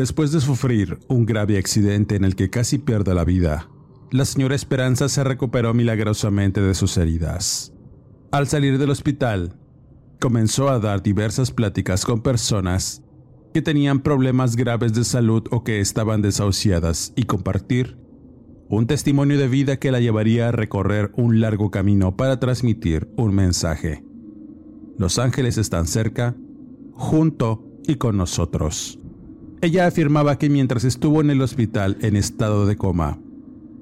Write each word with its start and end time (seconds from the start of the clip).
Después 0.00 0.32
de 0.32 0.40
sufrir 0.40 0.98
un 1.08 1.26
grave 1.26 1.58
accidente 1.58 2.16
en 2.16 2.24
el 2.24 2.34
que 2.34 2.48
casi 2.48 2.78
pierde 2.78 3.14
la 3.14 3.22
vida, 3.22 3.68
la 4.10 4.24
señora 4.24 4.54
Esperanza 4.54 5.10
se 5.10 5.22
recuperó 5.24 5.74
milagrosamente 5.74 6.62
de 6.62 6.72
sus 6.72 6.96
heridas. 6.96 7.74
Al 8.32 8.48
salir 8.48 8.78
del 8.78 8.88
hospital, 8.88 9.58
comenzó 10.18 10.70
a 10.70 10.78
dar 10.78 11.02
diversas 11.02 11.50
pláticas 11.50 12.06
con 12.06 12.22
personas 12.22 13.02
que 13.52 13.60
tenían 13.60 14.00
problemas 14.00 14.56
graves 14.56 14.94
de 14.94 15.04
salud 15.04 15.42
o 15.50 15.64
que 15.64 15.80
estaban 15.80 16.22
desahuciadas 16.22 17.12
y 17.14 17.24
compartir 17.24 17.98
un 18.70 18.86
testimonio 18.86 19.36
de 19.36 19.48
vida 19.48 19.76
que 19.76 19.92
la 19.92 20.00
llevaría 20.00 20.48
a 20.48 20.52
recorrer 20.52 21.12
un 21.14 21.42
largo 21.42 21.70
camino 21.70 22.16
para 22.16 22.40
transmitir 22.40 23.12
un 23.18 23.34
mensaje. 23.34 24.02
Los 24.96 25.18
ángeles 25.18 25.58
están 25.58 25.86
cerca, 25.86 26.34
junto 26.94 27.66
y 27.86 27.96
con 27.96 28.16
nosotros. 28.16 28.99
Ella 29.62 29.86
afirmaba 29.86 30.38
que 30.38 30.48
mientras 30.48 30.84
estuvo 30.84 31.20
en 31.20 31.30
el 31.30 31.42
hospital 31.42 31.98
en 32.00 32.16
estado 32.16 32.66
de 32.66 32.76
coma, 32.76 33.18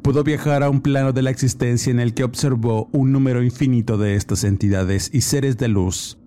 pudo 0.03 0.25
viajar 0.25 0.63
a 0.65 0.71
un 0.71 0.81
plano 0.81 1.13
de 1.13 1.23
la 1.23 1.31
existencia 1.31 1.91
en 1.91 2.01
el 2.01 2.15
que 2.15 2.25
observó 2.25 2.89
un 2.93 3.13
número 3.13 3.45
infinito 3.45 3.97
de 3.97 4.17
estas 4.17 4.43
entidades 4.43 5.11
y 5.13 5.21
seres 5.21 5.57
de 5.57 5.69
luz 5.69 6.19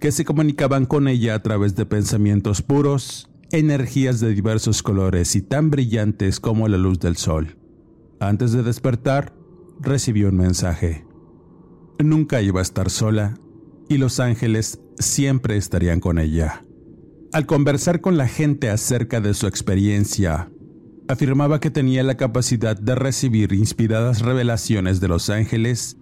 que 0.00 0.12
se 0.12 0.24
comunicaban 0.24 0.86
con 0.86 1.08
ella 1.08 1.34
a 1.34 1.42
través 1.42 1.76
de 1.76 1.86
pensamientos 1.86 2.62
puros, 2.62 3.30
energías 3.52 4.18
de 4.18 4.34
diversos 4.34 4.82
colores 4.82 5.36
y 5.36 5.42
tan 5.42 5.70
brillantes 5.70 6.40
como 6.40 6.68
la 6.68 6.78
luz 6.78 6.98
del 6.98 7.16
sol. 7.16 7.58
Antes 8.18 8.52
de 8.52 8.62
despertar, 8.62 9.34
recibió 9.80 10.28
un 10.28 10.36
mensaje. 10.36 11.04
Nunca 11.98 12.40
iba 12.40 12.60
a 12.60 12.62
estar 12.62 12.90
sola 12.90 13.38
y 13.88 13.98
los 13.98 14.20
ángeles 14.20 14.80
siempre 14.98 15.56
estarían 15.56 16.00
con 16.00 16.18
ella. 16.18 16.64
Al 17.32 17.46
conversar 17.46 18.00
con 18.00 18.16
la 18.16 18.26
gente 18.26 18.70
acerca 18.70 19.20
de 19.20 19.34
su 19.34 19.46
experiencia, 19.46 20.50
afirmaba 21.06 21.60
que 21.60 21.70
tenía 21.70 22.02
la 22.02 22.16
capacidad 22.16 22.76
de 22.76 22.96
recibir 22.96 23.52
inspiradas 23.52 24.20
revelaciones 24.22 24.98
de 24.98 25.06
los 25.06 25.30
ángeles 25.30 25.96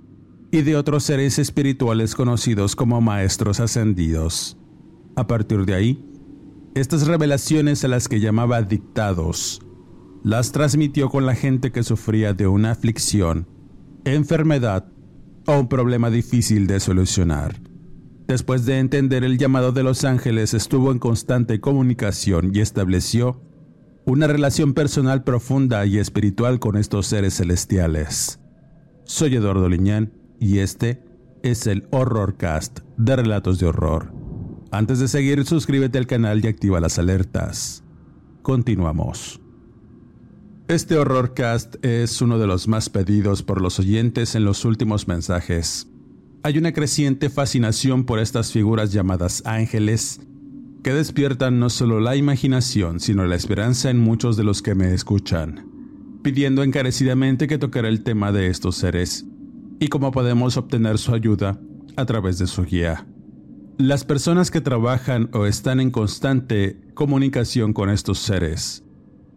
y 0.51 0.63
de 0.63 0.77
otros 0.77 1.05
seres 1.05 1.39
espirituales 1.39 2.15
conocidos 2.15 2.75
como 2.75 3.03
maestros 3.03 3.61
ascendidos. 3.61 4.57
A 5.17 5.27
partir 5.27 5.67
de 5.67 5.75
ahí, 5.75 6.05
estas 6.75 7.07
revelaciones 7.07 7.85
a 7.85 7.89
las 7.89 8.09
que 8.09 8.21
llamaba 8.21 8.63
dictados, 8.63 9.61
las 10.25 10.51
transmitió 10.51 11.11
con 11.11 11.27
la 11.27 11.35
gente 11.35 11.73
que 11.73 11.83
sufría 11.83 12.33
de 12.33 12.47
una 12.47 12.71
aflicción, 12.71 13.47
enfermedad 14.05 14.91
o 15.47 15.61
un 15.61 15.69
problema 15.69 16.09
difícil 16.09 16.67
de 16.67 16.81
solucionar. 16.81 17.68
Después 18.29 18.67
de 18.67 18.79
entender 18.79 19.25
el 19.25 19.39
llamado 19.39 19.73
de 19.73 19.83
los 19.83 20.05
ángeles, 20.05 20.53
estuvo 20.53 20.93
en 20.93 20.99
constante 20.99 21.61
comunicación 21.61 22.55
y 22.55 22.61
estableció 22.61 23.41
una 24.05 24.27
relación 24.27 24.75
personal 24.75 25.25
profunda 25.25 25.87
y 25.87 25.97
espiritual 25.97 26.59
con 26.61 26.77
estos 26.77 27.07
seres 27.07 27.39
celestiales. 27.39 28.39
Soy 29.05 29.35
Eduardo 29.37 29.67
Liñán 29.71 30.13
y 30.39 30.59
este 30.59 31.03
es 31.43 31.67
el 31.67 31.89
Horrorcast 31.91 32.81
de 32.99 33.17
Relatos 33.17 33.61
de 33.61 33.67
Horror. 33.69 34.13
Antes 34.71 34.99
de 34.99 35.09
seguir, 35.09 35.47
suscríbete 35.47 35.97
al 35.97 36.07
canal 36.07 36.45
y 36.45 36.49
activa 36.49 36.81
las 36.81 36.99
alertas. 36.99 37.83
Continuamos. 38.43 39.41
Este 40.69 40.99
Horrorcast 40.99 41.83
es 41.83 42.21
uno 42.21 42.39
de 42.39 42.47
los 42.47 42.69
más 42.69 42.91
pedidos 42.91 43.43
por 43.43 43.63
los 43.63 43.79
oyentes 43.79 44.35
en 44.35 44.45
los 44.45 44.67
últimos 44.67 45.09
mensajes. 45.09 45.89
Hay 46.49 46.57
una 46.57 46.73
creciente 46.73 47.29
fascinación 47.29 48.05
por 48.05 48.19
estas 48.19 48.53
figuras 48.53 48.91
llamadas 48.91 49.43
ángeles 49.45 50.19
que 50.83 50.95
despiertan 50.95 51.61
no 51.61 51.69
solo 51.69 52.01
la 52.01 52.17
imaginación, 52.17 53.01
sino 53.01 53.27
la 53.27 53.37
esperanza 53.37 53.91
en 53.91 53.99
muchos 53.99 54.39
de 54.39 54.45
los 54.45 54.63
que 54.63 54.75
me 54.75 54.95
escuchan, 54.95 55.67
pidiendo 56.23 56.63
encarecidamente 56.63 57.49
que 57.49 57.59
tocara 57.59 57.89
el 57.89 58.03
tema 58.03 58.33
de 58.33 58.47
estos 58.47 58.77
seres 58.77 59.27
y 59.79 59.89
cómo 59.89 60.11
podemos 60.11 60.57
obtener 60.57 60.97
su 60.97 61.13
ayuda 61.13 61.61
a 61.97 62.07
través 62.07 62.39
de 62.39 62.47
su 62.47 62.65
guía. 62.65 63.07
Las 63.77 64.07
personas 64.07 64.51
que 64.51 64.63
trabajan 64.63 65.29
o 65.35 65.45
están 65.45 65.81
en 65.81 65.91
constante 65.91 66.81
comunicación 66.95 67.75
con 67.75 67.91
estos 67.91 68.21
seres 68.21 68.85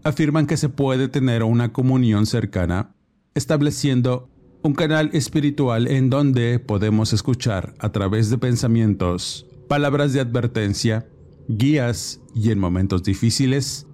afirman 0.06 0.48
que 0.48 0.56
se 0.56 0.70
puede 0.70 1.10
tener 1.10 1.44
una 1.44 1.74
comunión 1.74 2.26
cercana 2.26 2.96
estableciendo 3.36 4.31
un 4.64 4.74
canal 4.74 5.10
espiritual 5.14 5.88
en 5.88 6.10
donde 6.10 6.60
podemos 6.60 7.14
escuchar 7.14 7.74
a 7.80 7.92
través 7.92 8.30
de 8.30 8.38
pensamientos, 8.38 9.48
palabras 9.68 10.14
de 10.14 10.20
advertencia, 10.20 11.08
guías 11.48 12.22
y 12.36 12.52
en 12.52 12.60
momentos 12.60 13.02
difíciles, 13.04 13.88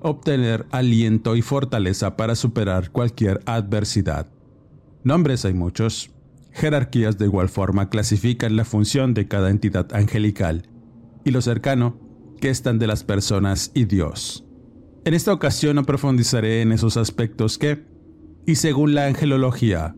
obtener 0.00 0.66
aliento 0.70 1.34
y 1.34 1.42
fortaleza 1.42 2.16
para 2.16 2.36
superar 2.36 2.90
cualquier 2.90 3.40
adversidad. 3.46 4.28
Nombres 5.02 5.44
hay 5.44 5.54
muchos. 5.54 6.10
Jerarquías 6.52 7.18
de 7.18 7.26
igual 7.26 7.48
forma 7.48 7.90
clasifican 7.90 8.56
la 8.56 8.64
función 8.64 9.12
de 9.12 9.26
cada 9.26 9.50
entidad 9.50 9.92
angelical 9.92 10.68
y 11.24 11.32
lo 11.32 11.42
cercano 11.42 11.98
que 12.40 12.50
están 12.50 12.78
de 12.78 12.86
las 12.86 13.02
personas 13.02 13.72
y 13.74 13.84
Dios. 13.86 14.44
En 15.04 15.14
esta 15.14 15.32
ocasión 15.32 15.76
no 15.76 15.84
profundizaré 15.84 16.62
en 16.62 16.72
esos 16.72 16.96
aspectos 16.96 17.58
que, 17.58 17.84
y 18.46 18.54
según 18.54 18.94
la 18.94 19.06
angelología, 19.06 19.96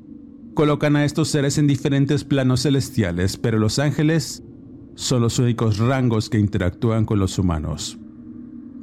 colocan 0.54 0.97
a 0.97 1.04
estos 1.04 1.28
seres 1.28 1.59
en 1.59 1.66
diferentes 1.66 2.25
planos 2.25 2.62
celestiales, 2.62 3.36
pero 3.36 3.59
los 3.59 3.78
ángeles 3.78 4.42
son 4.94 5.20
los 5.22 5.38
únicos 5.38 5.78
rangos 5.78 6.31
que 6.31 6.38
interactúan 6.38 7.04
con 7.04 7.19
los 7.19 7.38
humanos. 7.38 7.98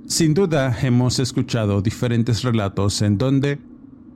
Sin 0.08 0.36
duda 0.36 0.78
hemos 0.84 1.20
escuchado 1.20 1.82
diferentes 1.82 2.44
relatos 2.44 3.02
en 3.02 3.18
donde 3.18 3.60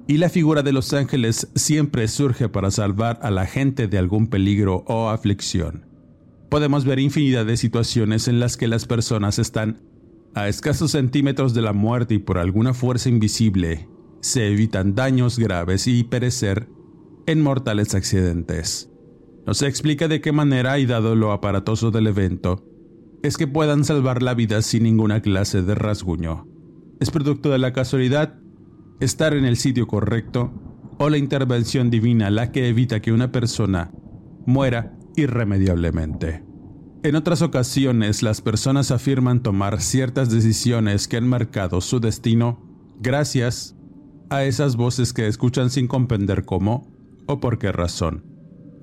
y 0.07 0.17
la 0.17 0.29
figura 0.29 0.61
de 0.61 0.71
los 0.71 0.93
ángeles 0.93 1.49
siempre 1.55 2.07
surge 2.07 2.47
para 2.47 2.71
salvar 2.71 3.19
a 3.21 3.31
la 3.31 3.45
gente 3.45 3.87
de 3.87 3.97
algún 3.97 4.27
peligro 4.27 4.83
o 4.87 5.09
aflicción. 5.09 5.85
Podemos 6.49 6.85
ver 6.85 6.99
infinidad 6.99 7.45
de 7.45 7.57
situaciones 7.57 8.27
en 8.27 8.39
las 8.39 8.55
que 8.55 8.67
las 8.67 8.85
personas 8.85 9.39
están 9.39 9.81
a 10.35 10.47
escasos 10.47 10.91
centímetros 10.91 11.53
de 11.53 11.61
la 11.61 11.73
muerte 11.73 12.15
y 12.15 12.19
por 12.19 12.37
alguna 12.37 12.73
fuerza 12.73 13.09
invisible 13.09 13.87
se 14.21 14.51
evitan 14.51 14.95
daños 14.95 15.39
graves 15.39 15.87
y 15.87 16.03
perecer 16.03 16.67
en 17.25 17.41
mortales 17.41 17.95
accidentes. 17.95 18.89
No 19.45 19.53
se 19.53 19.67
explica 19.67 20.07
de 20.07 20.21
qué 20.21 20.31
manera 20.31 20.79
y 20.79 20.85
dado 20.85 21.15
lo 21.15 21.31
aparatoso 21.31 21.91
del 21.91 22.07
evento, 22.07 22.65
es 23.23 23.37
que 23.37 23.47
puedan 23.47 23.83
salvar 23.83 24.21
la 24.21 24.33
vida 24.33 24.61
sin 24.61 24.83
ninguna 24.83 25.21
clase 25.21 25.61
de 25.61 25.75
rasguño. 25.75 26.47
Es 26.99 27.11
producto 27.11 27.49
de 27.49 27.57
la 27.57 27.73
casualidad, 27.73 28.39
estar 28.99 29.33
en 29.33 29.45
el 29.45 29.57
sitio 29.57 29.87
correcto 29.87 30.53
o 30.97 31.09
la 31.09 31.17
intervención 31.17 31.89
divina 31.89 32.29
la 32.29 32.51
que 32.51 32.67
evita 32.67 33.01
que 33.01 33.11
una 33.11 33.31
persona 33.31 33.91
muera 34.45 34.97
irremediablemente. 35.15 36.43
En 37.03 37.15
otras 37.15 37.41
ocasiones 37.41 38.23
las 38.23 38.41
personas 38.41 38.91
afirman 38.91 39.41
tomar 39.41 39.81
ciertas 39.81 40.29
decisiones 40.29 41.07
que 41.07 41.15
han 41.15 41.27
marcado 41.27 41.79
su 41.79 42.01
destino 42.01 42.61
gracias 42.99 43.77
a 44.29 44.43
esas 44.43 44.75
voces 44.75 45.13
que 45.13 45.27
escuchan 45.27 45.69
sin 45.69 45.87
comprender 45.87 46.45
cómo 46.45 46.87
o 47.25 47.39
por 47.39 47.59
qué 47.59 47.71
razón, 47.71 48.23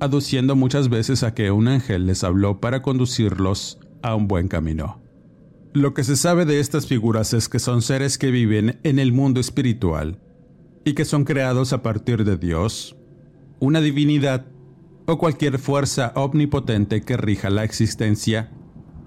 aduciendo 0.00 0.56
muchas 0.56 0.88
veces 0.88 1.22
a 1.22 1.34
que 1.34 1.50
un 1.50 1.68
ángel 1.68 2.06
les 2.06 2.24
habló 2.24 2.60
para 2.60 2.82
conducirlos 2.82 3.78
a 4.02 4.14
un 4.14 4.28
buen 4.28 4.48
camino. 4.48 5.00
Lo 5.72 5.94
que 5.94 6.04
se 6.04 6.16
sabe 6.16 6.46
de 6.46 6.60
estas 6.60 6.86
figuras 6.86 7.34
es 7.34 7.48
que 7.48 7.58
son 7.58 7.82
seres 7.82 8.18
que 8.18 8.30
viven 8.30 8.80
en 8.82 8.98
el 8.98 9.12
mundo 9.12 9.40
espiritual 9.40 10.20
y 10.84 10.94
que 10.94 11.04
son 11.04 11.24
creados 11.24 11.72
a 11.72 11.82
partir 11.82 12.24
de 12.24 12.36
Dios, 12.36 12.96
una 13.58 13.80
divinidad 13.80 14.46
o 15.06 15.18
cualquier 15.18 15.58
fuerza 15.58 16.12
omnipotente 16.14 17.02
que 17.02 17.16
rija 17.16 17.50
la 17.50 17.64
existencia 17.64 18.50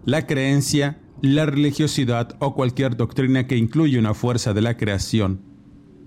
La 0.06 0.26
creencia, 0.26 1.02
la 1.22 1.46
religiosidad 1.46 2.36
o 2.40 2.56
cualquier 2.56 2.96
doctrina 2.96 3.48
que 3.48 3.58
incluye 3.58 4.00
una 4.00 4.14
fuerza 4.14 4.54
de 4.54 4.62
la 4.62 4.78
creación, 4.78 5.49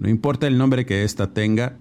no 0.02 0.08
importa 0.08 0.48
el 0.48 0.58
nombre 0.58 0.84
que 0.84 1.04
ésta 1.04 1.32
tenga, 1.32 1.78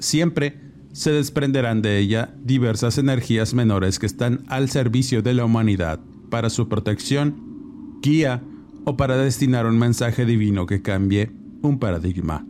siempre 0.00 0.58
se 0.92 1.12
desprenderán 1.12 1.82
de 1.82 1.98
ella 1.98 2.34
diversas 2.42 2.98
energías 2.98 3.54
menores 3.54 4.00
que 4.00 4.06
están 4.06 4.42
al 4.48 4.68
servicio 4.68 5.22
de 5.22 5.34
la 5.34 5.44
humanidad 5.44 6.00
para 6.30 6.50
su 6.50 6.68
protección, 6.68 8.00
guía 8.02 8.42
o 8.84 8.96
para 8.96 9.16
destinar 9.16 9.66
un 9.66 9.78
mensaje 9.78 10.24
divino 10.24 10.66
que 10.66 10.82
cambie 10.82 11.30
un 11.62 11.78
paradigma. 11.78 12.44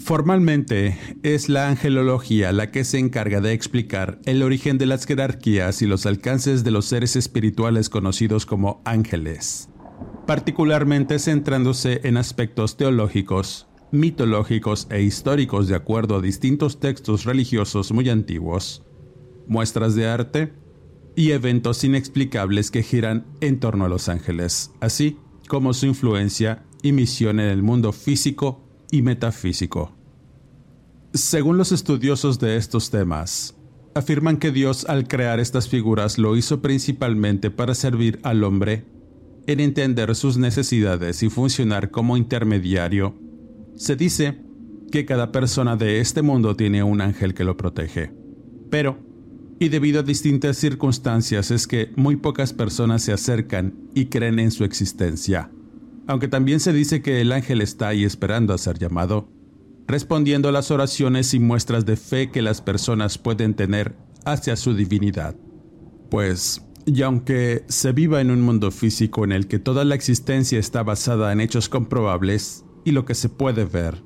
Formalmente, 0.00 0.98
es 1.22 1.48
la 1.48 1.68
angelología 1.68 2.50
la 2.50 2.72
que 2.72 2.82
se 2.82 2.98
encarga 2.98 3.40
de 3.40 3.52
explicar 3.52 4.18
el 4.24 4.42
origen 4.42 4.78
de 4.78 4.86
las 4.86 5.06
jerarquías 5.06 5.80
y 5.80 5.86
los 5.86 6.06
alcances 6.06 6.64
de 6.64 6.72
los 6.72 6.86
seres 6.86 7.14
espirituales 7.14 7.88
conocidos 7.88 8.46
como 8.46 8.82
ángeles, 8.84 9.68
particularmente 10.26 11.20
centrándose 11.20 12.00
en 12.02 12.16
aspectos 12.16 12.76
teológicos, 12.76 13.68
mitológicos 13.94 14.86
e 14.90 15.02
históricos 15.02 15.68
de 15.68 15.74
acuerdo 15.74 16.16
a 16.16 16.20
distintos 16.20 16.80
textos 16.80 17.24
religiosos 17.24 17.92
muy 17.92 18.10
antiguos, 18.10 18.82
muestras 19.46 19.94
de 19.94 20.06
arte 20.06 20.52
y 21.16 21.30
eventos 21.30 21.84
inexplicables 21.84 22.70
que 22.70 22.82
giran 22.82 23.26
en 23.40 23.60
torno 23.60 23.84
a 23.84 23.88
los 23.88 24.08
ángeles, 24.08 24.72
así 24.80 25.16
como 25.48 25.72
su 25.72 25.86
influencia 25.86 26.64
y 26.82 26.92
misión 26.92 27.40
en 27.40 27.48
el 27.48 27.62
mundo 27.62 27.92
físico 27.92 28.60
y 28.90 29.02
metafísico. 29.02 29.92
Según 31.12 31.56
los 31.56 31.72
estudiosos 31.72 32.40
de 32.40 32.56
estos 32.56 32.90
temas, 32.90 33.54
afirman 33.94 34.38
que 34.38 34.50
Dios 34.50 34.84
al 34.88 35.06
crear 35.06 35.38
estas 35.38 35.68
figuras 35.68 36.18
lo 36.18 36.36
hizo 36.36 36.60
principalmente 36.60 37.50
para 37.50 37.74
servir 37.74 38.18
al 38.24 38.42
hombre 38.42 38.84
en 39.46 39.60
entender 39.60 40.14
sus 40.14 40.36
necesidades 40.36 41.22
y 41.22 41.28
funcionar 41.28 41.90
como 41.90 42.16
intermediario. 42.16 43.14
Se 43.76 43.96
dice 43.96 44.38
que 44.90 45.04
cada 45.04 45.32
persona 45.32 45.76
de 45.76 46.00
este 46.00 46.22
mundo 46.22 46.56
tiene 46.56 46.82
un 46.82 47.00
ángel 47.00 47.34
que 47.34 47.44
lo 47.44 47.56
protege. 47.56 48.12
Pero, 48.70 48.98
y 49.58 49.68
debido 49.68 50.00
a 50.00 50.02
distintas 50.02 50.56
circunstancias 50.56 51.50
es 51.50 51.66
que 51.66 51.92
muy 51.96 52.16
pocas 52.16 52.52
personas 52.52 53.02
se 53.02 53.12
acercan 53.12 53.74
y 53.94 54.06
creen 54.06 54.38
en 54.38 54.50
su 54.50 54.64
existencia 54.64 55.50
aunque 56.06 56.28
también 56.28 56.60
se 56.60 56.72
dice 56.72 57.02
que 57.02 57.20
el 57.20 57.32
ángel 57.32 57.60
está 57.60 57.88
ahí 57.88 58.04
esperando 58.04 58.52
a 58.52 58.58
ser 58.58 58.78
llamado, 58.78 59.28
respondiendo 59.86 60.48
a 60.48 60.52
las 60.52 60.70
oraciones 60.70 61.34
y 61.34 61.40
muestras 61.40 61.86
de 61.86 61.96
fe 61.96 62.30
que 62.30 62.42
las 62.42 62.60
personas 62.60 63.18
pueden 63.18 63.54
tener 63.54 63.94
hacia 64.24 64.56
su 64.56 64.74
divinidad. 64.74 65.34
Pues, 66.10 66.62
y 66.86 67.02
aunque 67.02 67.64
se 67.68 67.92
viva 67.92 68.20
en 68.20 68.30
un 68.30 68.42
mundo 68.42 68.70
físico 68.70 69.24
en 69.24 69.32
el 69.32 69.46
que 69.46 69.58
toda 69.58 69.84
la 69.84 69.94
existencia 69.94 70.58
está 70.58 70.82
basada 70.82 71.32
en 71.32 71.40
hechos 71.40 71.68
comprobables 71.68 72.63
y 72.84 72.92
lo 72.92 73.04
que 73.04 73.14
se 73.14 73.28
puede 73.28 73.64
ver, 73.64 74.02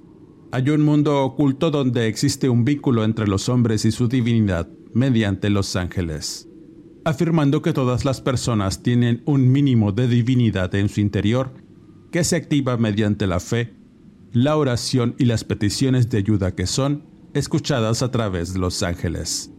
hay 0.51 0.71
un 0.71 0.83
mundo 0.83 1.23
oculto 1.25 1.71
donde 1.71 2.07
existe 2.07 2.49
un 2.49 2.65
vínculo 2.65 3.05
entre 3.05 3.27
los 3.27 3.49
hombres 3.49 3.85
y 3.85 3.93
su 3.93 4.09
divinidad 4.09 4.69
mediante 4.95 5.51
los 5.51 5.77
ángeles, 5.77 6.49
afirmando 7.05 7.61
que 7.61 7.73
todas 7.73 8.05
las 8.05 8.21
personas 8.21 8.83
tienen 8.83 9.23
un 9.27 9.51
mínimo 9.51 9.93
de 9.93 10.09
divinidad 10.09 10.75
en 10.75 10.89
su 10.89 11.01
interior 11.01 11.53
que 12.11 12.25
se 12.25 12.37
activa 12.37 12.77
mediante 12.79 13.27
la 13.27 13.41
fe, 13.41 13.75
la 14.33 14.57
oración 14.57 15.15
y 15.19 15.27
las 15.27 15.45
peticiones 15.45 16.09
de 16.09 16.19
ayuda 16.19 16.55
que 16.55 16.67
son 16.67 17.05
escuchadas 17.35 18.03
a 18.03 18.11
través 18.11 18.55
de 18.55 18.59
los 18.59 18.83
ángeles. 18.83 19.53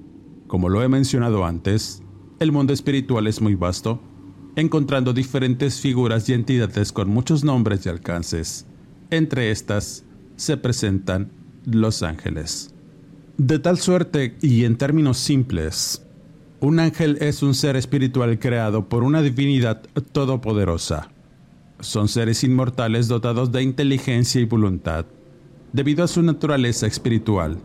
Como 0.47 0.69
lo 0.69 0.81
he 0.81 0.87
mencionado 0.87 1.45
antes, 1.45 2.01
el 2.39 2.51
mundo 2.51 2.73
espiritual 2.73 3.27
es 3.27 3.41
muy 3.41 3.55
vasto, 3.55 4.01
encontrando 4.55 5.13
diferentes 5.13 5.79
figuras 5.79 6.27
y 6.29 6.33
entidades 6.33 6.91
con 6.91 7.09
muchos 7.09 7.43
nombres 7.43 7.85
y 7.85 7.89
alcances. 7.89 8.65
Entre 9.11 9.51
estas 9.51 10.05
se 10.35 10.57
presentan 10.57 11.31
los 11.65 12.03
ángeles. 12.03 12.73
De 13.37 13.59
tal 13.59 13.77
suerte 13.77 14.37
y 14.41 14.65
en 14.65 14.77
términos 14.77 15.17
simples, 15.17 16.05
un 16.59 16.79
ángel 16.79 17.17
es 17.21 17.41
un 17.41 17.53
ser 17.53 17.75
espiritual 17.75 18.37
creado 18.39 18.89
por 18.89 19.03
una 19.03 19.21
divinidad 19.21 19.81
todopoderosa 20.11 21.09
son 21.79 22.07
seres 22.07 22.43
inmortales 22.43 23.07
dotados 23.07 23.51
de 23.51 23.63
inteligencia 23.63 24.41
y 24.41 24.45
voluntad. 24.45 25.05
Debido 25.71 26.03
a 26.03 26.07
su 26.07 26.21
naturaleza 26.21 26.87
espiritual, 26.87 27.57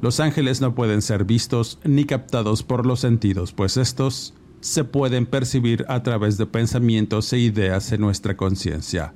los 0.00 0.20
ángeles 0.20 0.60
no 0.60 0.74
pueden 0.74 1.02
ser 1.02 1.24
vistos 1.24 1.78
ni 1.84 2.04
captados 2.04 2.62
por 2.62 2.86
los 2.86 3.00
sentidos, 3.00 3.52
pues 3.52 3.76
estos 3.76 4.34
se 4.60 4.84
pueden 4.84 5.26
percibir 5.26 5.84
a 5.88 6.02
través 6.02 6.38
de 6.38 6.46
pensamientos 6.46 7.32
e 7.32 7.38
ideas 7.38 7.92
en 7.92 8.00
nuestra 8.00 8.36
conciencia. 8.36 9.14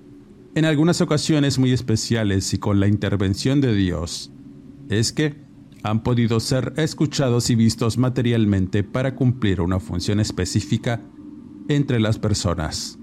En 0.57 0.65
algunas 0.65 1.01
ocasiones 1.01 1.59
muy 1.59 1.73
especiales 1.73 2.55
y 2.55 2.59
con 2.59 2.79
la 2.79 2.87
intervención 2.87 3.61
de 3.61 3.75
Dios, 3.75 4.31
es 4.89 5.13
que 5.13 5.35
han 5.83 6.05
podido 6.05 6.39
ser 6.39 6.73
escuchados 6.77 7.51
y 7.51 7.57
vistos 7.57 7.99
materialmente 7.99 8.85
para 8.85 9.17
cumplir 9.17 9.61
una 9.61 9.81
función 9.81 10.21
específica 10.21 11.01
entre 11.69 11.99
las 11.99 12.21
personas. 12.21 12.99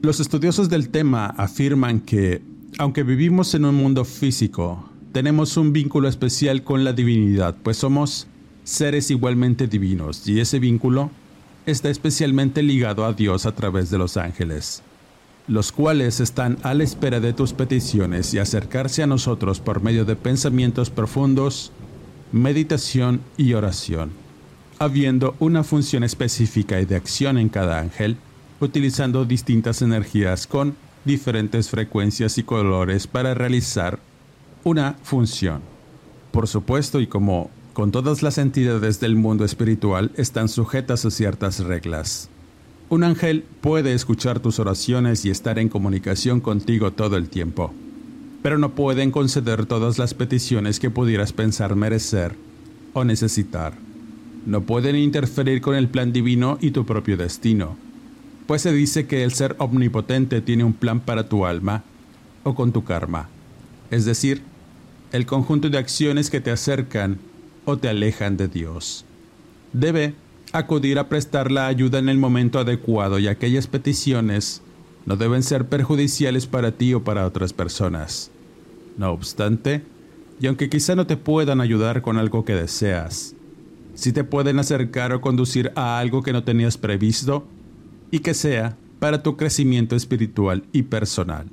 Los 0.00 0.20
estudiosos 0.20 0.70
del 0.70 0.88
tema 0.88 1.26
afirman 1.26 2.00
que, 2.00 2.40
aunque 2.78 3.02
vivimos 3.02 3.54
en 3.54 3.66
un 3.66 3.74
mundo 3.74 4.06
físico, 4.06 4.88
tenemos 5.12 5.58
un 5.58 5.72
vínculo 5.72 6.08
especial 6.08 6.64
con 6.64 6.82
la 6.82 6.94
divinidad, 6.94 7.56
pues 7.62 7.76
somos 7.76 8.26
seres 8.64 9.10
igualmente 9.10 9.66
divinos 9.66 10.26
y 10.26 10.40
ese 10.40 10.58
vínculo 10.58 11.10
está 11.66 11.90
especialmente 11.90 12.62
ligado 12.62 13.04
a 13.04 13.12
Dios 13.12 13.44
a 13.44 13.54
través 13.54 13.90
de 13.90 13.98
los 13.98 14.16
ángeles, 14.16 14.82
los 15.46 15.72
cuales 15.72 16.20
están 16.20 16.58
a 16.62 16.74
la 16.74 16.84
espera 16.84 17.20
de 17.20 17.32
tus 17.32 17.52
peticiones 17.52 18.32
y 18.32 18.38
acercarse 18.38 19.02
a 19.02 19.06
nosotros 19.06 19.60
por 19.60 19.82
medio 19.82 20.04
de 20.04 20.16
pensamientos 20.16 20.90
profundos, 20.90 21.72
meditación 22.32 23.20
y 23.36 23.52
oración, 23.52 24.10
habiendo 24.78 25.36
una 25.38 25.62
función 25.62 26.02
específica 26.02 26.80
y 26.80 26.86
de 26.86 26.96
acción 26.96 27.38
en 27.38 27.48
cada 27.48 27.78
ángel 27.78 28.16
utilizando 28.60 29.24
distintas 29.24 29.82
energías 29.82 30.46
con 30.46 30.76
diferentes 31.04 31.68
frecuencias 31.68 32.38
y 32.38 32.42
colores 32.42 33.06
para 33.06 33.34
realizar 33.34 33.98
una 34.64 34.96
función. 35.02 35.60
Por 36.32 36.48
supuesto, 36.48 37.00
y 37.00 37.06
como 37.06 37.50
con 37.74 37.90
todas 37.90 38.22
las 38.22 38.38
entidades 38.38 39.00
del 39.00 39.16
mundo 39.16 39.44
espiritual, 39.44 40.12
están 40.16 40.48
sujetas 40.48 41.04
a 41.04 41.10
ciertas 41.10 41.60
reglas. 41.60 42.30
Un 42.94 43.02
ángel 43.02 43.42
puede 43.60 43.92
escuchar 43.92 44.38
tus 44.38 44.60
oraciones 44.60 45.24
y 45.24 45.30
estar 45.30 45.58
en 45.58 45.68
comunicación 45.68 46.38
contigo 46.40 46.92
todo 46.92 47.16
el 47.16 47.28
tiempo, 47.28 47.74
pero 48.40 48.56
no 48.56 48.76
pueden 48.76 49.10
conceder 49.10 49.66
todas 49.66 49.98
las 49.98 50.14
peticiones 50.14 50.78
que 50.78 50.90
pudieras 50.90 51.32
pensar 51.32 51.74
merecer 51.74 52.36
o 52.92 53.02
necesitar. 53.02 53.72
No 54.46 54.60
pueden 54.60 54.94
interferir 54.94 55.60
con 55.60 55.74
el 55.74 55.88
plan 55.88 56.12
divino 56.12 56.56
y 56.60 56.70
tu 56.70 56.86
propio 56.86 57.16
destino 57.16 57.76
pues 58.46 58.62
se 58.62 58.72
dice 58.72 59.08
que 59.08 59.24
el 59.24 59.32
ser 59.32 59.56
omnipotente 59.58 60.40
tiene 60.40 60.62
un 60.62 60.74
plan 60.74 61.00
para 61.00 61.28
tu 61.28 61.46
alma 61.46 61.82
o 62.44 62.54
con 62.54 62.70
tu 62.70 62.84
karma, 62.84 63.28
es 63.90 64.04
decir, 64.04 64.40
el 65.10 65.26
conjunto 65.26 65.68
de 65.68 65.78
acciones 65.78 66.30
que 66.30 66.40
te 66.40 66.52
acercan 66.52 67.18
o 67.64 67.76
te 67.76 67.88
alejan 67.88 68.36
de 68.36 68.46
Dios. 68.46 69.04
Debe 69.72 70.14
acudir 70.54 71.00
a 71.00 71.08
prestar 71.08 71.50
la 71.50 71.66
ayuda 71.66 71.98
en 71.98 72.08
el 72.08 72.16
momento 72.16 72.60
adecuado 72.60 73.18
y 73.18 73.26
aquellas 73.26 73.66
peticiones 73.66 74.62
no 75.04 75.16
deben 75.16 75.42
ser 75.42 75.68
perjudiciales 75.68 76.46
para 76.46 76.70
ti 76.72 76.94
o 76.94 77.02
para 77.02 77.26
otras 77.26 77.52
personas. 77.52 78.30
No 78.96 79.10
obstante, 79.10 79.82
y 80.40 80.46
aunque 80.46 80.70
quizá 80.70 80.94
no 80.94 81.06
te 81.08 81.16
puedan 81.16 81.60
ayudar 81.60 82.02
con 82.02 82.18
algo 82.18 82.44
que 82.44 82.54
deseas, 82.54 83.34
si 83.94 84.12
te 84.12 84.22
pueden 84.22 84.60
acercar 84.60 85.12
o 85.12 85.20
conducir 85.20 85.72
a 85.74 85.98
algo 85.98 86.22
que 86.22 86.32
no 86.32 86.44
tenías 86.44 86.78
previsto, 86.78 87.44
y 88.12 88.20
que 88.20 88.32
sea 88.32 88.76
para 89.00 89.24
tu 89.24 89.36
crecimiento 89.36 89.96
espiritual 89.96 90.62
y 90.72 90.84
personal. 90.84 91.48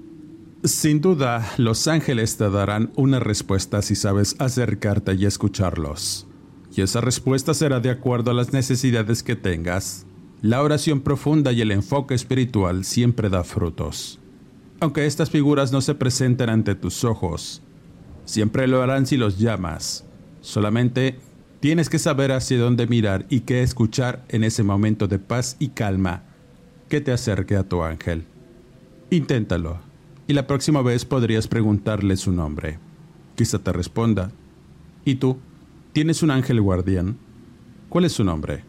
Sin 0.64 1.02
duda, 1.02 1.54
los 1.58 1.88
ángeles 1.88 2.38
te 2.38 2.52
darán 2.52 2.92
una 2.96 3.20
respuesta 3.20 3.82
si 3.82 3.96
sabes 3.96 4.36
acercarte 4.38 5.16
y 5.16 5.26
escucharlos. 5.26 6.28
Y 6.76 6.82
esa 6.82 7.02
respuesta 7.02 7.54
será 7.54 7.80
de 7.80 7.90
acuerdo 7.90 8.32
a 8.32 8.34
las 8.34 8.54
necesidades 8.54 9.24
que 9.24 9.36
tengas. 9.36 10.06
La 10.42 10.62
oración 10.62 11.02
profunda 11.02 11.52
y 11.52 11.62
el 11.62 11.72
enfoque 11.72 12.16
espiritual 12.16 12.86
siempre 12.86 13.30
da 13.30 13.44
frutos. 13.44 14.20
Aunque 14.80 15.06
estas 15.06 15.30
figuras 15.30 15.72
no 15.72 15.82
se 15.82 15.94
presenten 15.94 16.50
ante 16.50 16.74
tus 16.74 17.04
ojos, 17.04 17.62
siempre 18.26 18.68
lo 18.68 18.82
harán 18.82 19.06
si 19.06 19.18
los 19.18 19.38
llamas. 19.38 20.06
Solamente 20.40 21.20
tienes 21.60 21.90
que 21.90 22.00
saber 22.00 22.32
hacia 22.32 22.58
dónde 22.58 22.88
mirar 22.88 23.28
y 23.30 23.42
qué 23.42 23.62
escuchar 23.62 24.26
en 24.30 24.44
ese 24.44 24.64
momento 24.64 25.08
de 25.08 25.20
paz 25.20 25.58
y 25.60 25.70
calma 25.70 26.24
que 26.90 27.02
te 27.02 27.12
acerque 27.12 27.56
a 27.56 27.64
tu 27.64 27.84
ángel. 27.84 28.26
Inténtalo, 29.12 29.80
y 30.28 30.34
la 30.34 30.48
próxima 30.48 30.82
vez 30.82 31.06
podrías 31.06 31.48
preguntarle 31.48 32.18
su 32.18 32.32
nombre. 32.32 32.80
Quizá 33.36 33.60
te 33.60 33.72
responda. 33.74 34.32
¿Y 35.06 35.16
tú? 35.16 35.38
¿Tienes 35.94 36.24
un 36.24 36.32
ángel 36.32 36.62
guardián? 36.62 37.18
¿Cuál 37.90 38.06
es 38.06 38.14
su 38.14 38.24
nombre? 38.24 38.64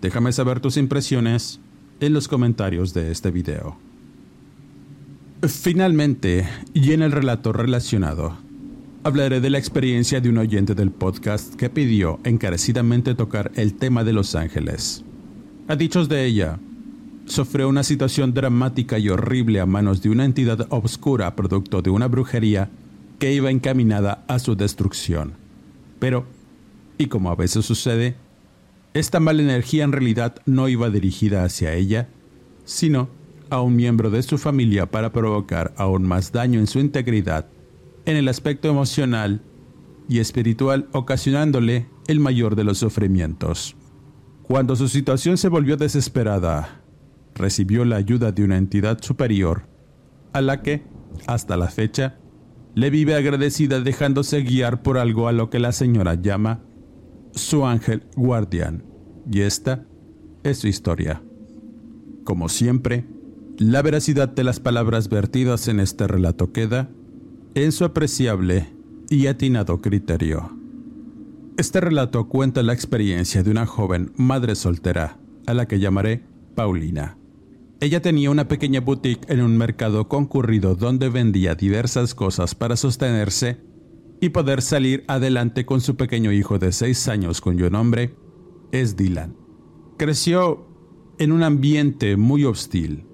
Déjame 0.00 0.30
saber 0.30 0.60
tus 0.60 0.76
impresiones 0.76 1.58
en 1.98 2.12
los 2.12 2.28
comentarios 2.28 2.94
de 2.94 3.10
este 3.10 3.32
video. 3.32 3.76
Finalmente, 5.48 6.48
y 6.72 6.92
en 6.92 7.02
el 7.02 7.10
relato 7.10 7.52
relacionado, 7.52 8.36
hablaré 9.02 9.40
de 9.40 9.50
la 9.50 9.58
experiencia 9.58 10.20
de 10.20 10.28
un 10.28 10.38
oyente 10.38 10.76
del 10.76 10.92
podcast 10.92 11.56
que 11.56 11.70
pidió 11.70 12.20
encarecidamente 12.22 13.16
tocar 13.16 13.50
el 13.56 13.74
tema 13.74 14.04
de 14.04 14.12
Los 14.12 14.36
Ángeles. 14.36 15.04
A 15.66 15.74
dichos 15.74 16.08
de 16.08 16.24
ella, 16.24 16.60
sufrió 17.24 17.68
una 17.68 17.82
situación 17.82 18.32
dramática 18.32 18.96
y 19.00 19.08
horrible 19.08 19.58
a 19.58 19.66
manos 19.66 20.02
de 20.02 20.10
una 20.10 20.24
entidad 20.24 20.68
obscura 20.70 21.34
producto 21.34 21.82
de 21.82 21.90
una 21.90 22.06
brujería 22.06 22.70
que 23.18 23.32
iba 23.32 23.50
encaminada 23.50 24.24
a 24.28 24.38
su 24.38 24.54
destrucción. 24.54 25.32
Pero, 25.98 26.26
y 26.98 27.06
como 27.06 27.30
a 27.30 27.36
veces 27.36 27.64
sucede, 27.64 28.16
esta 28.94 29.18
mala 29.18 29.42
energía 29.42 29.84
en 29.84 29.92
realidad 29.92 30.36
no 30.46 30.68
iba 30.68 30.90
dirigida 30.90 31.44
hacia 31.44 31.74
ella, 31.74 32.08
sino 32.64 33.08
a 33.50 33.60
un 33.60 33.76
miembro 33.76 34.10
de 34.10 34.22
su 34.22 34.38
familia 34.38 34.90
para 34.90 35.12
provocar 35.12 35.74
aún 35.76 36.04
más 36.04 36.32
daño 36.32 36.60
en 36.60 36.66
su 36.66 36.78
integridad, 36.78 37.46
en 38.06 38.16
el 38.16 38.28
aspecto 38.28 38.68
emocional 38.68 39.42
y 40.08 40.18
espiritual, 40.18 40.88
ocasionándole 40.92 41.88
el 42.06 42.20
mayor 42.20 42.54
de 42.56 42.64
los 42.64 42.78
sufrimientos. 42.78 43.76
Cuando 44.42 44.76
su 44.76 44.88
situación 44.88 45.38
se 45.38 45.48
volvió 45.48 45.76
desesperada, 45.76 46.82
recibió 47.34 47.84
la 47.84 47.96
ayuda 47.96 48.30
de 48.30 48.44
una 48.44 48.58
entidad 48.58 49.02
superior, 49.02 49.66
a 50.32 50.40
la 50.40 50.62
que, 50.62 50.82
hasta 51.26 51.56
la 51.56 51.68
fecha, 51.68 52.18
le 52.74 52.90
vive 52.90 53.14
agradecida 53.14 53.80
dejándose 53.80 54.42
guiar 54.42 54.82
por 54.82 54.98
algo 54.98 55.28
a 55.28 55.32
lo 55.32 55.48
que 55.48 55.58
la 55.58 55.72
señora 55.72 56.14
llama 56.14 56.60
su 57.34 57.66
ángel 57.66 58.04
guardián. 58.16 58.84
Y 59.30 59.40
esta 59.40 59.86
es 60.42 60.58
su 60.58 60.68
historia. 60.68 61.22
Como 62.24 62.48
siempre, 62.48 63.06
la 63.58 63.82
veracidad 63.82 64.28
de 64.28 64.44
las 64.44 64.60
palabras 64.60 65.08
vertidas 65.08 65.68
en 65.68 65.80
este 65.80 66.06
relato 66.06 66.52
queda 66.52 66.90
en 67.54 67.72
su 67.72 67.84
apreciable 67.84 68.66
y 69.10 69.26
atinado 69.26 69.80
criterio. 69.80 70.58
Este 71.56 71.80
relato 71.80 72.28
cuenta 72.28 72.62
la 72.62 72.72
experiencia 72.72 73.42
de 73.42 73.50
una 73.50 73.66
joven 73.66 74.12
madre 74.16 74.56
soltera, 74.56 75.18
a 75.46 75.54
la 75.54 75.66
que 75.66 75.78
llamaré 75.78 76.24
Paulina. 76.54 77.16
Ella 77.80 78.00
tenía 78.02 78.30
una 78.30 78.48
pequeña 78.48 78.80
boutique 78.80 79.30
en 79.32 79.40
un 79.40 79.56
mercado 79.56 80.08
concurrido 80.08 80.74
donde 80.74 81.10
vendía 81.10 81.54
diversas 81.54 82.14
cosas 82.14 82.54
para 82.54 82.76
sostenerse 82.76 83.58
y 84.20 84.30
poder 84.30 84.62
salir 84.62 85.04
adelante 85.08 85.66
con 85.66 85.80
su 85.80 85.96
pequeño 85.96 86.32
hijo 86.32 86.58
de 86.58 86.72
seis 86.72 87.08
años 87.08 87.40
cuyo 87.40 87.70
nombre 87.70 88.14
es 88.72 88.96
Dylan. 88.96 89.36
Creció 89.96 90.66
en 91.18 91.32
un 91.32 91.42
ambiente 91.42 92.16
muy 92.16 92.44
hostil, 92.44 93.06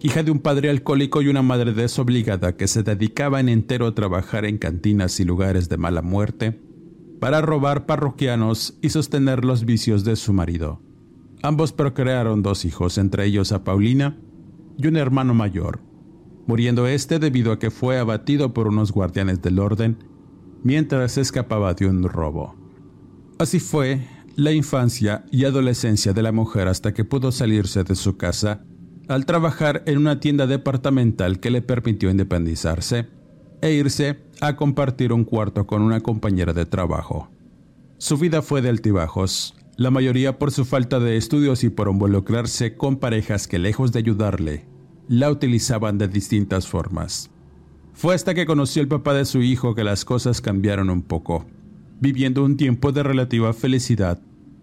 hija 0.00 0.22
de 0.22 0.30
un 0.30 0.40
padre 0.40 0.70
alcohólico 0.70 1.22
y 1.22 1.28
una 1.28 1.42
madre 1.42 1.72
desobligada 1.72 2.56
que 2.56 2.68
se 2.68 2.82
dedicaba 2.82 3.40
en 3.40 3.48
entero 3.48 3.86
a 3.86 3.94
trabajar 3.94 4.44
en 4.44 4.58
cantinas 4.58 5.20
y 5.20 5.24
lugares 5.24 5.68
de 5.68 5.76
mala 5.76 6.02
muerte 6.02 6.60
para 7.20 7.40
robar 7.40 7.86
parroquianos 7.86 8.78
y 8.82 8.90
sostener 8.90 9.44
los 9.44 9.64
vicios 9.64 10.04
de 10.04 10.16
su 10.16 10.32
marido. 10.32 10.82
Ambos 11.42 11.72
procrearon 11.72 12.42
dos 12.42 12.64
hijos, 12.64 12.98
entre 12.98 13.26
ellos 13.26 13.52
a 13.52 13.64
Paulina 13.64 14.18
y 14.78 14.86
un 14.86 14.96
hermano 14.96 15.34
mayor, 15.34 15.80
muriendo 16.46 16.86
este 16.86 17.18
debido 17.18 17.52
a 17.52 17.58
que 17.58 17.70
fue 17.70 17.98
abatido 17.98 18.52
por 18.52 18.68
unos 18.68 18.92
guardianes 18.92 19.42
del 19.42 19.58
orden 19.58 19.98
mientras 20.66 21.16
escapaba 21.16 21.74
de 21.74 21.86
un 21.86 22.02
robo. 22.02 22.56
Así 23.38 23.60
fue 23.60 24.04
la 24.34 24.50
infancia 24.50 25.24
y 25.30 25.44
adolescencia 25.44 26.12
de 26.12 26.22
la 26.22 26.32
mujer 26.32 26.66
hasta 26.66 26.92
que 26.92 27.04
pudo 27.04 27.30
salirse 27.30 27.84
de 27.84 27.94
su 27.94 28.16
casa 28.16 28.64
al 29.06 29.26
trabajar 29.26 29.84
en 29.86 29.98
una 29.98 30.18
tienda 30.18 30.48
departamental 30.48 31.38
que 31.38 31.52
le 31.52 31.62
permitió 31.62 32.10
independizarse 32.10 33.06
e 33.62 33.74
irse 33.74 34.18
a 34.40 34.56
compartir 34.56 35.12
un 35.12 35.22
cuarto 35.24 35.68
con 35.68 35.82
una 35.82 36.00
compañera 36.00 36.52
de 36.52 36.66
trabajo. 36.66 37.30
Su 37.98 38.18
vida 38.18 38.42
fue 38.42 38.60
de 38.60 38.68
altibajos, 38.68 39.54
la 39.76 39.92
mayoría 39.92 40.36
por 40.36 40.50
su 40.50 40.64
falta 40.64 40.98
de 40.98 41.16
estudios 41.16 41.62
y 41.62 41.70
por 41.70 41.88
involucrarse 41.88 42.76
con 42.76 42.96
parejas 42.96 43.46
que 43.46 43.60
lejos 43.60 43.92
de 43.92 44.00
ayudarle, 44.00 44.66
la 45.06 45.30
utilizaban 45.30 45.96
de 45.96 46.08
distintas 46.08 46.66
formas. 46.66 47.30
Fue 47.96 48.14
hasta 48.14 48.34
que 48.34 48.46
conoció 48.46 48.82
al 48.82 48.88
papá 48.88 49.14
de 49.14 49.24
su 49.24 49.42
hijo 49.42 49.74
que 49.74 49.82
las 49.82 50.04
cosas 50.04 50.40
cambiaron 50.40 50.88
un 50.88 51.02
poco, 51.02 51.44
viviendo 52.00 52.44
un 52.44 52.56
tiempo 52.56 52.92
de 52.92 53.02
relativa 53.02 53.52
felicidad 53.52 54.20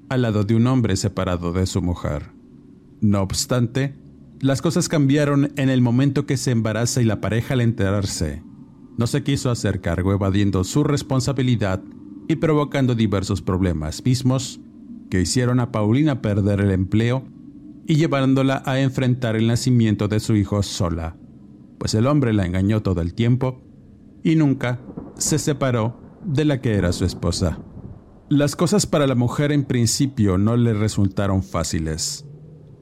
al 0.07 0.21
lado 0.21 0.45
de 0.45 0.55
un 0.55 0.65
hombre 0.67 0.95
separado 0.95 1.51
de 1.51 1.65
su 1.65 1.81
mujer. 1.81 2.31
No 3.01 3.21
obstante, 3.21 3.95
las 4.39 4.61
cosas 4.61 4.87
cambiaron 4.87 5.51
en 5.57 5.69
el 5.69 5.81
momento 5.81 6.25
que 6.25 6.37
se 6.37 6.51
embaraza 6.51 7.01
y 7.01 7.05
la 7.05 7.19
pareja 7.19 7.55
al 7.55 7.61
enterarse 7.61 8.41
no 8.97 9.07
se 9.07 9.23
quiso 9.23 9.49
hacer 9.49 9.81
cargo 9.81 10.13
evadiendo 10.13 10.63
su 10.63 10.83
responsabilidad 10.83 11.81
y 12.27 12.35
provocando 12.35 12.95
diversos 12.95 13.41
problemas 13.41 14.03
mismos 14.05 14.59
que 15.09 15.21
hicieron 15.21 15.59
a 15.59 15.71
Paulina 15.71 16.21
perder 16.21 16.61
el 16.61 16.71
empleo 16.71 17.23
y 17.85 17.95
llevándola 17.95 18.63
a 18.65 18.79
enfrentar 18.79 19.35
el 19.35 19.47
nacimiento 19.47 20.07
de 20.07 20.19
su 20.19 20.35
hijo 20.35 20.63
sola, 20.63 21.17
pues 21.83 21.95
el 21.95 22.07
hombre 22.07 22.31
la 22.31 22.45
engañó 22.45 22.81
todo 22.81 23.01
el 23.01 23.13
tiempo 23.13 23.61
y 24.23 24.37
nunca 24.37 24.79
se 25.17 25.37
separó 25.37 25.99
de 26.23 26.45
la 26.45 26.61
que 26.61 26.75
era 26.75 26.93
su 26.93 27.03
esposa. 27.03 27.59
Las 28.29 28.55
cosas 28.55 28.87
para 28.87 29.05
la 29.05 29.15
mujer 29.15 29.51
en 29.51 29.65
principio 29.65 30.37
no 30.37 30.55
le 30.55 30.73
resultaron 30.73 31.43
fáciles. 31.43 32.25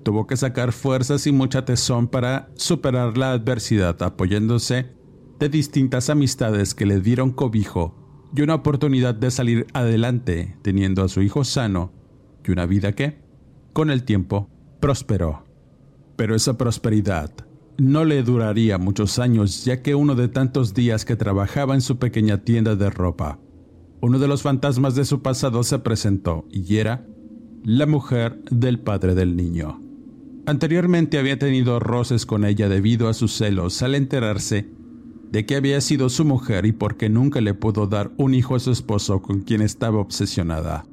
Tuvo 0.03 0.27
que 0.27 0.37
sacar 0.37 0.71
fuerzas 0.71 1.25
y 1.25 1.31
mucha 1.31 1.65
tesón 1.65 2.09
para 2.09 2.51
superar 2.53 3.17
la 3.17 3.31
adversidad 3.31 3.99
apoyándose 4.03 4.91
de 5.39 5.49
distintas 5.49 6.11
amistades 6.11 6.75
que 6.75 6.85
le 6.85 6.99
dieron 6.99 7.31
cobijo 7.31 8.29
y 8.35 8.43
una 8.43 8.53
oportunidad 8.53 9.15
de 9.15 9.31
salir 9.31 9.65
adelante 9.73 10.59
teniendo 10.61 11.03
a 11.03 11.09
su 11.09 11.23
hijo 11.23 11.43
sano 11.43 11.91
y 12.45 12.51
una 12.51 12.67
vida 12.67 12.91
que, 12.91 13.19
con 13.73 13.89
el 13.89 14.03
tiempo, 14.03 14.47
prosperó. 14.79 15.43
Pero 16.17 16.35
esa 16.35 16.55
prosperidad 16.55 17.31
no 17.81 18.05
le 18.05 18.21
duraría 18.21 18.77
muchos 18.77 19.17
años 19.17 19.65
ya 19.65 19.81
que 19.81 19.95
uno 19.95 20.13
de 20.13 20.27
tantos 20.27 20.75
días 20.75 21.03
que 21.03 21.15
trabajaba 21.15 21.73
en 21.73 21.81
su 21.81 21.97
pequeña 21.97 22.43
tienda 22.43 22.75
de 22.75 22.91
ropa, 22.91 23.39
uno 24.01 24.19
de 24.19 24.27
los 24.27 24.43
fantasmas 24.43 24.93
de 24.93 25.03
su 25.03 25.23
pasado 25.23 25.63
se 25.63 25.79
presentó 25.79 26.45
y 26.51 26.77
era 26.77 27.07
la 27.63 27.87
mujer 27.87 28.39
del 28.51 28.79
padre 28.79 29.15
del 29.15 29.35
niño. 29.35 29.81
Anteriormente 30.45 31.17
había 31.17 31.39
tenido 31.39 31.79
roces 31.79 32.27
con 32.27 32.45
ella 32.45 32.69
debido 32.69 33.09
a 33.09 33.15
sus 33.15 33.33
celos 33.35 33.81
al 33.81 33.95
enterarse 33.95 34.69
de 35.31 35.47
que 35.47 35.55
había 35.55 35.81
sido 35.81 36.09
su 36.09 36.23
mujer 36.23 36.67
y 36.67 36.73
porque 36.73 37.09
nunca 37.09 37.41
le 37.41 37.55
pudo 37.55 37.87
dar 37.87 38.11
un 38.17 38.35
hijo 38.35 38.53
a 38.53 38.59
su 38.59 38.69
esposo 38.69 39.23
con 39.23 39.41
quien 39.41 39.63
estaba 39.63 39.97
obsesionada. 39.97 40.85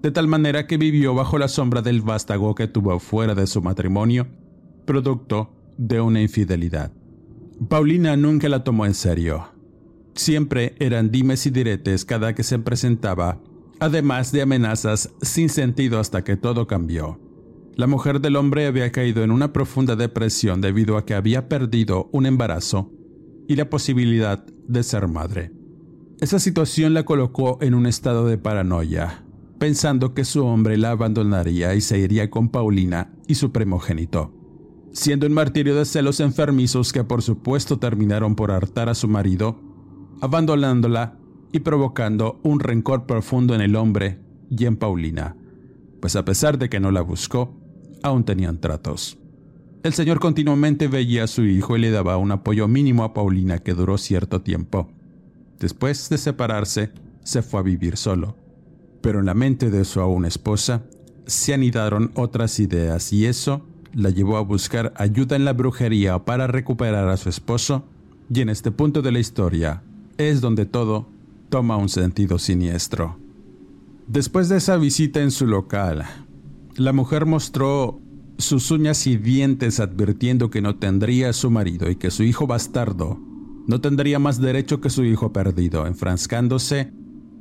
De 0.00 0.10
tal 0.10 0.26
manera 0.26 0.66
que 0.66 0.78
vivió 0.78 1.14
bajo 1.14 1.36
la 1.36 1.48
sombra 1.48 1.82
del 1.82 2.00
vástago 2.00 2.54
que 2.54 2.66
tuvo 2.66 2.98
fuera 2.98 3.34
de 3.34 3.46
su 3.46 3.60
matrimonio, 3.60 4.26
producto 4.86 5.59
de 5.80 5.98
una 6.02 6.20
infidelidad. 6.20 6.92
Paulina 7.68 8.14
nunca 8.14 8.50
la 8.50 8.64
tomó 8.64 8.84
en 8.84 8.92
serio. 8.92 9.48
Siempre 10.14 10.74
eran 10.78 11.10
dimes 11.10 11.46
y 11.46 11.50
diretes 11.50 12.04
cada 12.04 12.34
que 12.34 12.42
se 12.42 12.58
presentaba, 12.58 13.40
además 13.78 14.30
de 14.30 14.42
amenazas 14.42 15.10
sin 15.22 15.48
sentido 15.48 15.98
hasta 15.98 16.22
que 16.22 16.36
todo 16.36 16.66
cambió. 16.66 17.18
La 17.76 17.86
mujer 17.86 18.20
del 18.20 18.36
hombre 18.36 18.66
había 18.66 18.92
caído 18.92 19.24
en 19.24 19.30
una 19.30 19.54
profunda 19.54 19.96
depresión 19.96 20.60
debido 20.60 20.98
a 20.98 21.06
que 21.06 21.14
había 21.14 21.48
perdido 21.48 22.10
un 22.12 22.26
embarazo 22.26 22.92
y 23.48 23.56
la 23.56 23.70
posibilidad 23.70 24.44
de 24.68 24.82
ser 24.82 25.08
madre. 25.08 25.50
Esa 26.20 26.38
situación 26.38 26.92
la 26.92 27.04
colocó 27.04 27.56
en 27.62 27.72
un 27.72 27.86
estado 27.86 28.26
de 28.26 28.36
paranoia, 28.36 29.24
pensando 29.58 30.12
que 30.12 30.26
su 30.26 30.44
hombre 30.44 30.76
la 30.76 30.90
abandonaría 30.90 31.74
y 31.74 31.80
se 31.80 31.98
iría 31.98 32.28
con 32.28 32.50
Paulina 32.50 33.14
y 33.26 33.36
su 33.36 33.50
primogénito, 33.50 34.39
siendo 34.92 35.26
un 35.26 35.32
martirio 35.32 35.76
de 35.76 35.84
celos 35.84 36.20
enfermizos 36.20 36.92
que 36.92 37.04
por 37.04 37.22
supuesto 37.22 37.78
terminaron 37.78 38.34
por 38.34 38.50
hartar 38.50 38.88
a 38.88 38.94
su 38.94 39.08
marido, 39.08 39.60
abandonándola 40.20 41.16
y 41.52 41.60
provocando 41.60 42.40
un 42.42 42.60
rencor 42.60 43.06
profundo 43.06 43.54
en 43.54 43.60
el 43.60 43.76
hombre 43.76 44.18
y 44.50 44.66
en 44.66 44.76
Paulina, 44.76 45.36
pues 46.00 46.16
a 46.16 46.24
pesar 46.24 46.58
de 46.58 46.68
que 46.68 46.80
no 46.80 46.90
la 46.90 47.02
buscó, 47.02 47.56
aún 48.02 48.24
tenían 48.24 48.60
tratos. 48.60 49.18
El 49.82 49.94
señor 49.94 50.20
continuamente 50.20 50.88
veía 50.88 51.24
a 51.24 51.26
su 51.26 51.44
hijo 51.44 51.76
y 51.76 51.80
le 51.80 51.90
daba 51.90 52.18
un 52.18 52.32
apoyo 52.32 52.68
mínimo 52.68 53.02
a 53.02 53.14
Paulina 53.14 53.60
que 53.60 53.72
duró 53.72 53.96
cierto 53.96 54.42
tiempo. 54.42 54.90
Después 55.58 56.08
de 56.10 56.18
separarse, 56.18 56.92
se 57.22 57.42
fue 57.42 57.60
a 57.60 57.62
vivir 57.62 57.96
solo. 57.96 58.36
Pero 59.00 59.20
en 59.20 59.26
la 59.26 59.34
mente 59.34 59.70
de 59.70 59.86
su 59.86 60.00
aún 60.00 60.26
esposa 60.26 60.84
se 61.26 61.54
anidaron 61.54 62.10
otras 62.14 62.60
ideas 62.60 63.12
y 63.12 63.24
eso 63.24 63.69
la 63.94 64.10
llevó 64.10 64.36
a 64.36 64.42
buscar 64.42 64.92
ayuda 64.96 65.36
en 65.36 65.44
la 65.44 65.52
brujería 65.52 66.18
para 66.20 66.46
recuperar 66.46 67.08
a 67.08 67.16
su 67.16 67.28
esposo 67.28 67.84
y 68.32 68.40
en 68.40 68.48
este 68.48 68.70
punto 68.70 69.02
de 69.02 69.12
la 69.12 69.18
historia 69.18 69.82
es 70.18 70.40
donde 70.40 70.66
todo 70.66 71.08
toma 71.48 71.76
un 71.76 71.88
sentido 71.88 72.38
siniestro. 72.38 73.18
Después 74.06 74.48
de 74.48 74.58
esa 74.58 74.76
visita 74.76 75.20
en 75.20 75.30
su 75.30 75.46
local, 75.46 76.04
la 76.76 76.92
mujer 76.92 77.26
mostró 77.26 78.00
sus 78.38 78.70
uñas 78.70 79.06
y 79.06 79.16
dientes 79.16 79.80
advirtiendo 79.80 80.50
que 80.50 80.62
no 80.62 80.76
tendría 80.76 81.30
a 81.30 81.32
su 81.32 81.50
marido 81.50 81.90
y 81.90 81.96
que 81.96 82.10
su 82.10 82.22
hijo 82.22 82.46
bastardo 82.46 83.20
no 83.66 83.80
tendría 83.80 84.18
más 84.18 84.40
derecho 84.40 84.80
que 84.80 84.90
su 84.90 85.04
hijo 85.04 85.32
perdido, 85.32 85.86
enfrascándose 85.86 86.92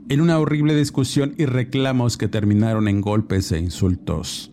en 0.09 0.21
una 0.21 0.39
horrible 0.39 0.75
discusión 0.75 1.33
y 1.37 1.45
reclamos 1.45 2.17
que 2.17 2.27
terminaron 2.27 2.87
en 2.87 3.01
golpes 3.01 3.51
e 3.51 3.59
insultos. 3.59 4.51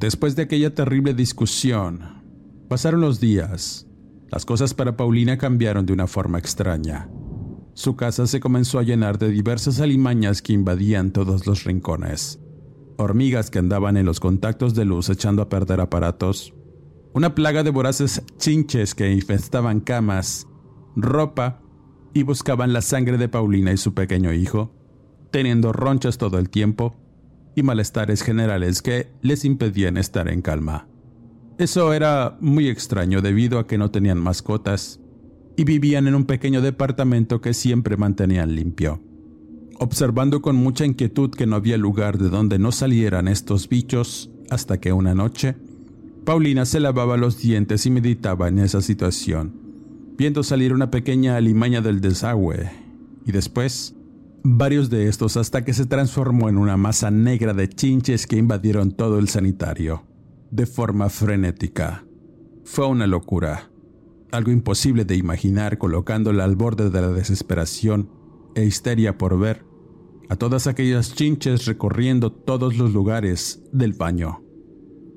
Después 0.00 0.34
de 0.34 0.44
aquella 0.44 0.74
terrible 0.74 1.12
discusión, 1.12 2.22
pasaron 2.70 3.02
los 3.02 3.20
días. 3.20 3.86
Las 4.30 4.46
cosas 4.46 4.72
para 4.72 4.96
Paulina 4.96 5.36
cambiaron 5.36 5.84
de 5.84 5.92
una 5.92 6.06
forma 6.06 6.38
extraña. 6.38 7.10
Su 7.74 7.96
casa 7.96 8.26
se 8.26 8.40
comenzó 8.40 8.78
a 8.78 8.82
llenar 8.82 9.18
de 9.18 9.28
diversas 9.28 9.78
alimañas 9.78 10.40
que 10.40 10.54
invadían 10.54 11.10
todos 11.10 11.46
los 11.46 11.64
rincones. 11.64 12.40
Hormigas 12.96 13.50
que 13.50 13.58
andaban 13.58 13.98
en 13.98 14.06
los 14.06 14.20
contactos 14.20 14.74
de 14.74 14.86
luz 14.86 15.10
echando 15.10 15.42
a 15.42 15.50
perder 15.50 15.82
aparatos. 15.82 16.54
Una 17.12 17.34
plaga 17.34 17.62
de 17.62 17.68
voraces 17.68 18.22
chinches 18.38 18.94
que 18.94 19.12
infestaban 19.12 19.80
camas, 19.80 20.46
ropa 20.96 21.60
y 22.14 22.22
buscaban 22.22 22.72
la 22.72 22.80
sangre 22.80 23.18
de 23.18 23.28
Paulina 23.28 23.70
y 23.70 23.76
su 23.76 23.92
pequeño 23.92 24.32
hijo, 24.32 24.72
teniendo 25.30 25.74
ronchas 25.74 26.16
todo 26.16 26.38
el 26.38 26.48
tiempo 26.48 26.96
y 27.54 27.62
malestares 27.62 28.22
generales 28.22 28.82
que 28.82 29.08
les 29.22 29.44
impedían 29.44 29.96
estar 29.96 30.28
en 30.28 30.42
calma. 30.42 30.86
Eso 31.58 31.92
era 31.92 32.38
muy 32.40 32.68
extraño 32.68 33.20
debido 33.20 33.58
a 33.58 33.66
que 33.66 33.76
no 33.76 33.90
tenían 33.90 34.18
mascotas 34.18 35.00
y 35.56 35.64
vivían 35.64 36.06
en 36.06 36.14
un 36.14 36.24
pequeño 36.24 36.62
departamento 36.62 37.40
que 37.40 37.52
siempre 37.52 37.96
mantenían 37.96 38.54
limpio. 38.54 39.02
Observando 39.78 40.40
con 40.42 40.56
mucha 40.56 40.86
inquietud 40.86 41.30
que 41.30 41.46
no 41.46 41.56
había 41.56 41.76
lugar 41.76 42.18
de 42.18 42.30
donde 42.30 42.58
no 42.58 42.72
salieran 42.72 43.28
estos 43.28 43.68
bichos, 43.68 44.30
hasta 44.48 44.80
que 44.80 44.92
una 44.92 45.14
noche, 45.14 45.56
Paulina 46.24 46.64
se 46.64 46.80
lavaba 46.80 47.16
los 47.16 47.40
dientes 47.40 47.86
y 47.86 47.90
meditaba 47.90 48.48
en 48.48 48.58
esa 48.58 48.82
situación, 48.82 49.52
viendo 50.16 50.42
salir 50.42 50.72
una 50.72 50.90
pequeña 50.90 51.36
alimaña 51.36 51.80
del 51.80 52.00
desagüe, 52.00 52.70
y 53.26 53.32
después 53.32 53.94
varios 54.42 54.90
de 54.90 55.08
estos 55.08 55.36
hasta 55.36 55.64
que 55.64 55.72
se 55.72 55.86
transformó 55.86 56.48
en 56.48 56.56
una 56.56 56.76
masa 56.76 57.10
negra 57.10 57.54
de 57.54 57.68
chinches 57.68 58.26
que 58.26 58.36
invadieron 58.36 58.92
todo 58.92 59.18
el 59.18 59.28
sanitario, 59.28 60.04
de 60.50 60.66
forma 60.66 61.08
frenética. 61.08 62.04
Fue 62.64 62.86
una 62.86 63.06
locura, 63.06 63.70
algo 64.32 64.50
imposible 64.50 65.04
de 65.04 65.16
imaginar 65.16 65.78
colocándola 65.78 66.44
al 66.44 66.56
borde 66.56 66.90
de 66.90 67.00
la 67.00 67.08
desesperación 67.08 68.10
e 68.54 68.64
histeria 68.64 69.18
por 69.18 69.38
ver 69.38 69.64
a 70.28 70.36
todas 70.36 70.68
aquellas 70.68 71.14
chinches 71.14 71.64
recorriendo 71.66 72.30
todos 72.30 72.76
los 72.76 72.92
lugares 72.92 73.62
del 73.72 73.94
baño. 73.94 74.44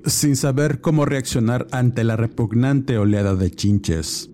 Sin 0.06 0.36
saber 0.36 0.82
cómo 0.82 1.06
reaccionar 1.06 1.68
ante 1.72 2.04
la 2.04 2.16
repugnante 2.16 2.98
oleada 2.98 3.36
de 3.36 3.52
chinches, 3.52 4.32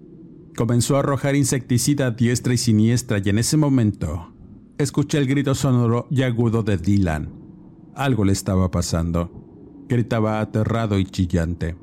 comenzó 0.56 0.96
a 0.96 1.00
arrojar 1.00 1.36
insecticida 1.36 2.08
a 2.08 2.12
diestra 2.12 2.54
y 2.54 2.58
siniestra 2.58 3.20
y 3.24 3.30
en 3.30 3.40
ese 3.40 3.58
momento 3.58 4.34
escuché 4.80 5.18
el 5.18 5.28
grito 5.28 5.54
sonoro 5.54 6.08
y 6.10 6.24
agudo 6.24 6.64
de 6.64 6.78
Dylan. 6.78 7.30
Algo 7.96 8.24
le 8.24 8.32
estaba 8.32 8.72
pasando. 8.72 9.30
Gritaba 9.88 10.40
aterrado 10.40 10.98
y 10.98 11.06
chillante. 11.06 11.76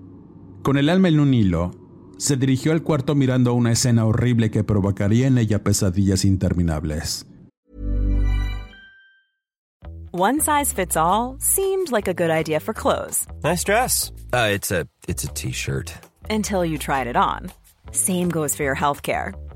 Con 0.62 0.78
el 0.78 0.88
alma 0.88 1.08
en 1.08 1.20
un 1.20 1.34
hilo, 1.34 1.72
se 2.16 2.36
dirigió 2.36 2.72
al 2.72 2.82
cuarto 2.82 3.14
mirando 3.14 3.52
una 3.52 3.72
escena 3.72 4.06
horrible 4.06 4.50
que 4.50 4.64
provocaría 4.64 5.26
en 5.26 5.36
ella 5.38 5.62
pesadillas 5.62 6.24
interminables. 6.24 7.26
One 10.12 10.40
size 10.40 10.72
fits 10.72 10.96
all 10.96 11.36
seemed 11.38 11.92
like 11.92 12.08
a 12.08 12.14
good 12.14 12.30
idea 12.30 12.58
for 12.58 12.72
clothes. 12.72 13.26
Nice 13.44 13.62
dress. 13.64 14.10
Uh, 14.32 14.48
it's 14.50 14.70
a 14.72 14.86
it's 15.06 15.24
a 15.24 15.28
t-shirt. 15.34 15.92
Until 16.30 16.64
you 16.64 16.78
tried 16.78 17.06
it 17.06 17.16
on. 17.16 17.52
Same 17.92 18.30
goes 18.30 18.56
for 18.56 18.64
your 18.64 18.74
healthcare. 18.74 19.34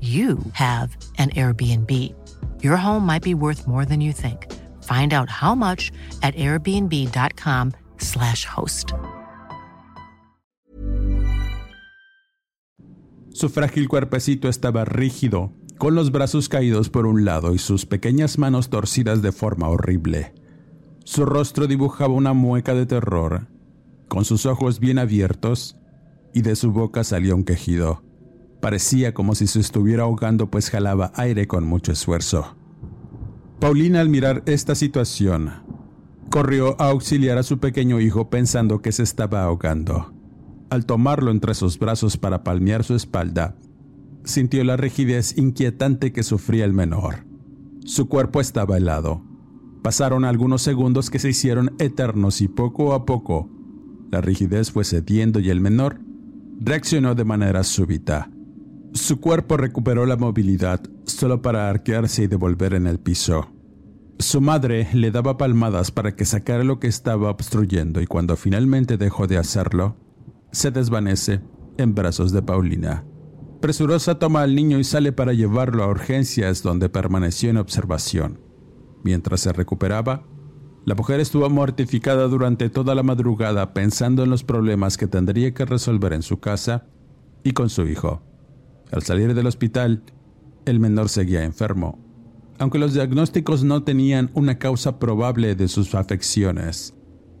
you 0.00 0.38
have 0.52 0.96
an 1.18 1.30
Airbnb. 1.30 1.90
Your 2.62 2.76
home 2.76 3.04
might 3.04 3.22
be 3.22 3.34
worth 3.34 3.66
more 3.66 3.84
than 3.84 4.00
you 4.00 4.12
think. 4.12 4.46
Find 4.84 5.12
out 5.12 5.28
how 5.28 5.54
much 5.54 5.90
at 6.22 6.34
airbnb.com/slash 6.36 8.46
host. 8.46 8.92
Su 13.32 13.48
frágil 13.48 13.88
cuerpecito 13.88 14.48
estaba 14.48 14.84
rígido, 14.84 15.52
con 15.78 15.94
los 15.94 16.10
brazos 16.12 16.50
caídos 16.50 16.90
por 16.90 17.06
un 17.06 17.24
lado 17.24 17.54
y 17.54 17.58
sus 17.58 17.86
pequeñas 17.86 18.38
manos 18.38 18.68
torcidas 18.68 19.22
de 19.22 19.32
forma 19.32 19.68
horrible. 19.68 20.34
Su 21.04 21.24
rostro 21.24 21.66
dibujaba 21.66 22.12
una 22.12 22.34
mueca 22.34 22.74
de 22.74 22.84
terror, 22.84 23.48
con 24.08 24.26
sus 24.26 24.44
ojos 24.44 24.78
bien 24.78 24.98
abiertos, 24.98 25.78
y 26.34 26.42
de 26.42 26.54
su 26.54 26.70
boca 26.72 27.02
salía 27.02 27.34
un 27.34 27.44
quejido. 27.44 28.02
Parecía 28.60 29.14
como 29.14 29.34
si 29.34 29.46
se 29.46 29.60
estuviera 29.60 30.04
ahogando 30.04 30.50
pues 30.50 30.70
jalaba 30.70 31.12
aire 31.14 31.46
con 31.46 31.64
mucho 31.64 31.92
esfuerzo. 31.92 32.56
Paulina 33.58 34.00
al 34.00 34.08
mirar 34.08 34.42
esta 34.46 34.74
situación, 34.74 35.50
corrió 36.30 36.80
a 36.80 36.88
auxiliar 36.88 37.38
a 37.38 37.42
su 37.42 37.58
pequeño 37.58 38.00
hijo 38.00 38.30
pensando 38.30 38.80
que 38.80 38.92
se 38.92 39.02
estaba 39.02 39.42
ahogando. 39.44 40.14
Al 40.70 40.86
tomarlo 40.86 41.30
entre 41.30 41.54
sus 41.54 41.78
brazos 41.78 42.16
para 42.16 42.44
palmear 42.44 42.84
su 42.84 42.94
espalda, 42.94 43.56
sintió 44.24 44.62
la 44.64 44.76
rigidez 44.76 45.36
inquietante 45.36 46.12
que 46.12 46.22
sufría 46.22 46.64
el 46.64 46.72
menor. 46.72 47.24
Su 47.84 48.08
cuerpo 48.08 48.40
estaba 48.40 48.76
helado. 48.76 49.22
Pasaron 49.82 50.24
algunos 50.24 50.62
segundos 50.62 51.10
que 51.10 51.18
se 51.18 51.30
hicieron 51.30 51.74
eternos 51.78 52.40
y 52.40 52.48
poco 52.48 52.92
a 52.92 53.04
poco 53.06 53.50
la 54.10 54.20
rigidez 54.20 54.72
fue 54.72 54.84
cediendo 54.84 55.38
y 55.38 55.50
el 55.50 55.60
menor 55.60 56.00
reaccionó 56.58 57.14
de 57.14 57.24
manera 57.24 57.62
súbita. 57.62 58.28
Su 58.92 59.20
cuerpo 59.20 59.56
recuperó 59.56 60.04
la 60.04 60.16
movilidad 60.16 60.80
solo 61.04 61.42
para 61.42 61.70
arquearse 61.70 62.24
y 62.24 62.26
devolver 62.26 62.74
en 62.74 62.86
el 62.86 62.98
piso. 62.98 63.48
Su 64.18 64.40
madre 64.40 64.88
le 64.92 65.10
daba 65.10 65.38
palmadas 65.38 65.90
para 65.90 66.14
que 66.16 66.24
sacara 66.24 66.64
lo 66.64 66.80
que 66.80 66.88
estaba 66.88 67.30
obstruyendo 67.30 68.00
y 68.00 68.06
cuando 68.06 68.36
finalmente 68.36 68.96
dejó 68.96 69.26
de 69.26 69.38
hacerlo, 69.38 69.96
se 70.50 70.70
desvanece 70.70 71.40
en 71.78 71.94
brazos 71.94 72.32
de 72.32 72.42
Paulina. 72.42 73.04
Presurosa 73.60 74.18
toma 74.18 74.42
al 74.42 74.54
niño 74.54 74.78
y 74.78 74.84
sale 74.84 75.12
para 75.12 75.32
llevarlo 75.32 75.84
a 75.84 75.88
urgencias 75.88 76.62
donde 76.62 76.88
permaneció 76.88 77.50
en 77.50 77.58
observación. 77.58 78.40
Mientras 79.04 79.40
se 79.40 79.52
recuperaba, 79.52 80.24
la 80.84 80.94
mujer 80.94 81.20
estuvo 81.20 81.48
mortificada 81.48 82.26
durante 82.26 82.70
toda 82.70 82.94
la 82.94 83.02
madrugada 83.02 83.72
pensando 83.72 84.24
en 84.24 84.30
los 84.30 84.44
problemas 84.44 84.96
que 84.96 85.06
tendría 85.06 85.54
que 85.54 85.64
resolver 85.64 86.12
en 86.12 86.22
su 86.22 86.40
casa 86.40 86.86
y 87.44 87.52
con 87.52 87.70
su 87.70 87.86
hijo. 87.86 88.22
Al 88.92 89.02
salir 89.02 89.34
del 89.34 89.46
hospital, 89.46 90.02
el 90.64 90.80
menor 90.80 91.08
seguía 91.08 91.44
enfermo, 91.44 91.98
aunque 92.58 92.78
los 92.78 92.92
diagnósticos 92.92 93.62
no 93.62 93.84
tenían 93.84 94.30
una 94.34 94.58
causa 94.58 94.98
probable 94.98 95.54
de 95.54 95.68
sus 95.68 95.94
afecciones. 95.94 96.94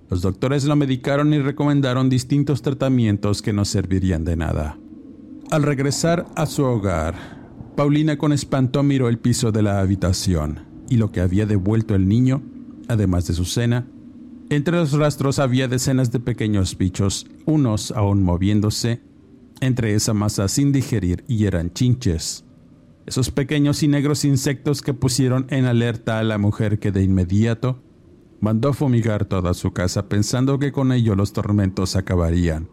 Los 0.08 0.22
doctores 0.22 0.64
lo 0.64 0.76
medicaron 0.76 1.32
y 1.34 1.38
recomendaron 1.38 2.08
distintos 2.08 2.62
tratamientos 2.62 3.42
que 3.42 3.52
no 3.52 3.64
servirían 3.64 4.24
de 4.24 4.36
nada. 4.36 4.78
Al 5.50 5.62
regresar 5.62 6.26
a 6.36 6.46
su 6.46 6.64
hogar, 6.64 7.14
Paulina 7.76 8.16
con 8.18 8.32
espanto 8.32 8.82
miró 8.82 9.08
el 9.08 9.18
piso 9.18 9.52
de 9.52 9.62
la 9.62 9.80
habitación 9.80 10.60
y 10.88 10.96
lo 10.96 11.10
que 11.10 11.20
había 11.20 11.46
devuelto 11.46 11.94
el 11.94 12.08
niño, 12.08 12.42
además 12.88 13.26
de 13.26 13.34
su 13.34 13.44
cena. 13.44 13.86
Entre 14.50 14.76
los 14.76 14.92
rastros 14.92 15.38
había 15.38 15.68
decenas 15.68 16.10
de 16.10 16.20
pequeños 16.20 16.76
bichos, 16.76 17.26
unos 17.46 17.92
aún 17.92 18.22
moviéndose 18.22 19.00
entre 19.60 19.94
esa 19.94 20.14
masa 20.14 20.48
sin 20.48 20.72
digerir 20.72 21.24
y 21.28 21.44
eran 21.46 21.72
chinches. 21.72 22.44
esos 23.06 23.30
pequeños 23.30 23.82
y 23.82 23.88
negros 23.88 24.24
insectos 24.24 24.82
que 24.82 24.94
pusieron 24.94 25.46
en 25.50 25.64
alerta 25.64 26.18
a 26.18 26.22
la 26.22 26.38
mujer 26.38 26.78
que 26.78 26.92
de 26.92 27.02
inmediato 27.02 27.82
mandó 28.40 28.72
fumigar 28.72 29.24
toda 29.24 29.54
su 29.54 29.72
casa 29.72 30.08
pensando 30.08 30.58
que 30.58 30.72
con 30.72 30.92
ello 30.92 31.14
los 31.14 31.32
tormentos 31.32 31.96
acabarían. 31.96 32.68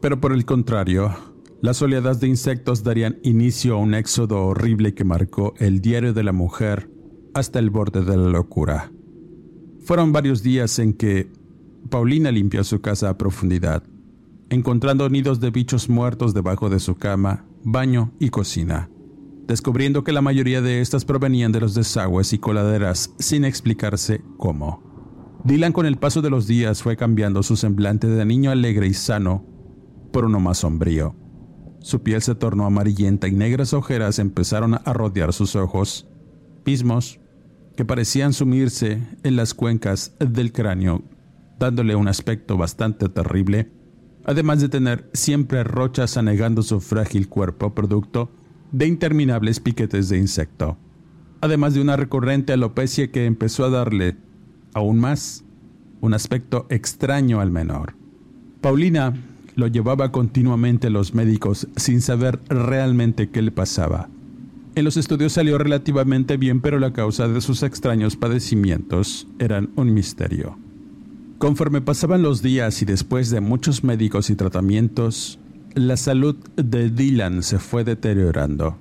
Pero 0.00 0.20
por 0.20 0.32
el 0.32 0.44
contrario, 0.44 1.14
las 1.60 1.82
oleadas 1.82 2.20
de 2.20 2.28
insectos 2.28 2.82
darían 2.82 3.18
inicio 3.22 3.74
a 3.74 3.78
un 3.78 3.94
éxodo 3.94 4.46
horrible 4.46 4.94
que 4.94 5.04
marcó 5.04 5.54
el 5.58 5.80
diario 5.80 6.12
de 6.12 6.22
la 6.22 6.32
mujer 6.32 6.90
hasta 7.34 7.58
el 7.58 7.70
borde 7.70 8.04
de 8.04 8.16
la 8.16 8.28
locura. 8.28 8.92
Fueron 9.80 10.12
varios 10.12 10.42
días 10.42 10.78
en 10.78 10.92
que 10.92 11.30
Paulina 11.90 12.30
limpió 12.30 12.62
su 12.62 12.80
casa 12.80 13.08
a 13.08 13.18
profundidad, 13.18 13.82
encontrando 14.50 15.08
nidos 15.08 15.40
de 15.40 15.50
bichos 15.50 15.88
muertos 15.88 16.34
debajo 16.34 16.70
de 16.70 16.80
su 16.80 16.96
cama, 16.96 17.44
baño 17.64 18.12
y 18.18 18.30
cocina, 18.30 18.90
descubriendo 19.46 20.04
que 20.04 20.12
la 20.12 20.22
mayoría 20.22 20.62
de 20.62 20.80
estas 20.80 21.04
provenían 21.04 21.52
de 21.52 21.60
los 21.60 21.74
desagües 21.74 22.32
y 22.32 22.38
coladeras 22.38 23.14
sin 23.18 23.44
explicarse 23.44 24.22
cómo. 24.36 24.82
Dylan 25.44 25.72
con 25.72 25.86
el 25.86 25.98
paso 25.98 26.22
de 26.22 26.30
los 26.30 26.46
días 26.46 26.82
fue 26.82 26.96
cambiando 26.96 27.42
su 27.42 27.56
semblante 27.56 28.06
de 28.06 28.24
niño 28.24 28.50
alegre 28.50 28.86
y 28.86 28.94
sano 28.94 29.44
por 30.12 30.24
uno 30.24 30.40
más 30.40 30.58
sombrío. 30.58 31.14
Su 31.80 32.02
piel 32.02 32.22
se 32.22 32.34
tornó 32.34 32.66
amarillenta 32.66 33.28
y 33.28 33.32
negras 33.32 33.72
ojeras 33.72 34.18
empezaron 34.18 34.74
a 34.74 34.92
rodear 34.92 35.32
sus 35.32 35.54
ojos, 35.54 36.08
mismos 36.66 37.20
que 37.76 37.84
parecían 37.84 38.32
sumirse 38.32 39.00
en 39.22 39.36
las 39.36 39.54
cuencas 39.54 40.16
del 40.18 40.52
cráneo, 40.52 41.04
dándole 41.60 41.94
un 41.94 42.08
aspecto 42.08 42.56
bastante 42.56 43.08
terrible, 43.08 43.70
además 44.28 44.60
de 44.60 44.68
tener 44.68 45.08
siempre 45.14 45.64
rochas 45.64 46.18
anegando 46.18 46.60
su 46.60 46.80
frágil 46.80 47.30
cuerpo 47.30 47.74
producto 47.74 48.30
de 48.72 48.86
interminables 48.86 49.58
piquetes 49.58 50.10
de 50.10 50.18
insecto, 50.18 50.76
además 51.40 51.72
de 51.72 51.80
una 51.80 51.96
recurrente 51.96 52.52
alopecia 52.52 53.10
que 53.10 53.24
empezó 53.24 53.64
a 53.64 53.70
darle, 53.70 54.18
aún 54.74 54.98
más, 54.98 55.44
un 56.02 56.12
aspecto 56.12 56.66
extraño 56.68 57.40
al 57.40 57.50
menor. 57.50 57.94
Paulina 58.60 59.14
lo 59.54 59.66
llevaba 59.66 60.12
continuamente 60.12 60.88
a 60.88 60.90
los 60.90 61.14
médicos 61.14 61.66
sin 61.76 62.02
saber 62.02 62.38
realmente 62.50 63.30
qué 63.30 63.40
le 63.40 63.50
pasaba. 63.50 64.10
En 64.74 64.84
los 64.84 64.98
estudios 64.98 65.32
salió 65.32 65.56
relativamente 65.56 66.36
bien, 66.36 66.60
pero 66.60 66.78
la 66.78 66.92
causa 66.92 67.28
de 67.28 67.40
sus 67.40 67.62
extraños 67.62 68.16
padecimientos 68.16 69.26
eran 69.38 69.70
un 69.74 69.94
misterio. 69.94 70.58
Conforme 71.38 71.80
pasaban 71.80 72.22
los 72.22 72.42
días 72.42 72.82
y 72.82 72.84
después 72.84 73.30
de 73.30 73.40
muchos 73.40 73.84
médicos 73.84 74.28
y 74.30 74.36
tratamientos, 74.36 75.38
la 75.74 75.96
salud 75.96 76.36
de 76.56 76.90
Dylan 76.90 77.42
se 77.42 77.58
fue 77.58 77.84
deteriorando. 77.84 78.76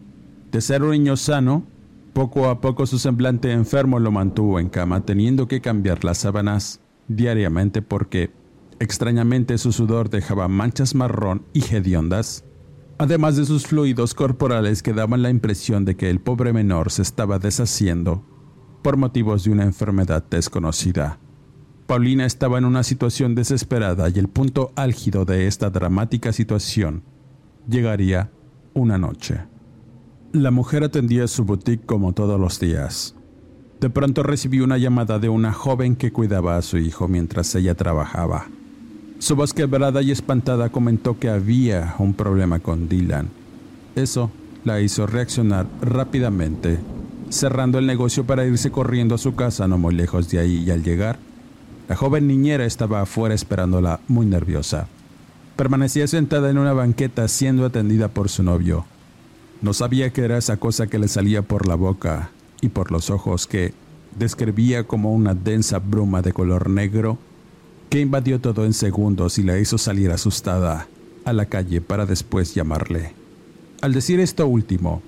De 0.51 0.61
ser 0.61 0.83
un 0.83 0.91
niño 0.91 1.17
sano, 1.17 1.65
poco 2.13 2.49
a 2.49 2.61
poco 2.61 2.85
su 2.87 2.97
semblante 2.97 3.51
enfermo 3.51 3.99
lo 3.99 4.11
mantuvo 4.11 4.59
en 4.59 4.69
cama, 4.69 5.05
teniendo 5.05 5.47
que 5.47 5.61
cambiar 5.61 6.03
las 6.03 6.17
sábanas 6.17 6.79
diariamente 7.07 7.81
porque 7.81 8.31
Extrañamente 8.79 9.57
su 9.57 9.71
sudor 9.71 10.09
dejaba 10.09 10.47
manchas 10.47 10.93
marrón 10.93 11.43
y 11.51 11.63
hediondas, 11.73 12.43
además 12.99 13.35
de 13.35 13.45
sus 13.45 13.65
fluidos 13.65 14.13
corporales 14.13 14.83
que 14.83 14.93
daban 14.93 15.23
la 15.23 15.31
impresión 15.31 15.83
de 15.83 15.95
que 15.95 16.11
el 16.11 16.19
pobre 16.19 16.53
menor 16.53 16.91
se 16.91 17.01
estaba 17.01 17.39
deshaciendo 17.39 18.23
por 18.83 18.97
motivos 18.97 19.43
de 19.43 19.51
una 19.51 19.63
enfermedad 19.63 20.23
desconocida. 20.29 21.19
Paulina 21.88 22.26
estaba 22.26 22.58
en 22.58 22.65
una 22.65 22.84
situación 22.84 23.34
desesperada 23.34 24.10
y 24.10 24.19
el 24.19 24.28
punto 24.28 24.73
álgido 24.76 25.23
de 25.23 25.47
esta 25.47 25.69
dramática 25.69 26.34
situación 26.34 27.02
llegaría 27.69 28.30
una 28.73 28.97
noche. 28.97 29.39
La 30.34 30.52
mujer 30.52 30.84
atendía 30.84 31.28
su 31.28 31.45
boutique 31.45 31.86
como 31.86 32.12
todos 32.12 32.38
los 32.38 32.60
días. 32.60 33.15
De 33.80 33.89
pronto 33.89 34.21
recibió 34.21 34.65
una 34.65 34.78
llamada 34.78 35.17
de 35.17 35.30
una 35.30 35.54
joven 35.54 35.95
que 35.95 36.12
cuidaba 36.12 36.58
a 36.58 36.62
su 36.62 36.78
hijo 36.78 37.08
mientras 37.08 37.56
ella 37.56 37.73
trabajaba. 37.73 38.47
Su 39.19 39.38
voz 39.38 39.54
quebrada 39.54 40.02
y 40.02 40.12
espantada 40.12 40.69
comentó 40.69 41.17
que 41.17 41.30
había 41.30 41.95
un 42.00 42.13
problema 42.13 42.60
con 42.60 42.89
Dylan. 42.89 43.30
Eso 43.95 44.30
la 44.65 44.82
hizo 44.82 45.08
reaccionar 45.08 45.67
rápidamente, 45.82 46.80
cerrando 47.30 47.80
el 47.80 47.88
negocio 47.88 48.26
para 48.26 48.45
irse 48.45 48.71
corriendo 48.71 49.15
a 49.15 49.19
su 49.19 49.36
casa 49.36 49.69
no 49.69 49.78
muy 49.78 49.95
lejos 49.95 50.30
de 50.30 50.39
ahí 50.39 50.65
y 50.65 50.71
al 50.71 50.84
llegar, 50.84 51.17
la 51.88 51.95
joven 51.95 52.28
niñera 52.28 52.65
estaba 52.65 53.02
afuera 53.02 53.34
esperándola 53.34 54.00
muy 54.08 54.26
nerviosa. 54.26 54.88
Permanecía 55.56 56.08
sentada 56.08 56.50
en 56.50 56.58
una 56.58 56.73
banqueta 56.73 57.28
siendo 57.28 57.65
atendida 57.65 58.10
por 58.10 58.30
su 58.30 58.43
novio. 58.43 58.86
No 59.62 59.73
sabía 59.73 60.12
qué 60.12 60.21
era 60.21 60.38
esa 60.38 60.58
cosa 60.58 60.88
que 60.88 61.00
le 61.00 61.08
salía 61.08 61.41
por 61.41 61.67
la 61.67 61.76
boca 61.76 62.32
y 62.62 62.69
por 62.69 62.91
los 62.91 63.10
ojos 63.10 63.47
que 63.47 63.73
describía 64.17 64.84
como 64.84 65.13
una 65.13 65.34
densa 65.34 65.80
bruma 65.80 66.21
de 66.21 66.34
color 66.34 66.69
negro 66.69 67.17
que 67.89 68.02
invadió 68.02 68.39
todo 68.39 68.65
en 68.65 68.73
segundos 68.73 69.38
y 69.38 69.43
la 69.43 69.58
hizo 69.58 69.78
salir 69.78 70.12
asustada 70.12 70.88
a 71.26 71.34
la 71.34 71.45
calle 71.45 71.82
para 71.82 72.06
después 72.06 72.54
llamarle. 72.54 73.13
Al 73.82 73.93
decir 73.93 74.19
esto 74.19 74.47
último, 74.47 75.02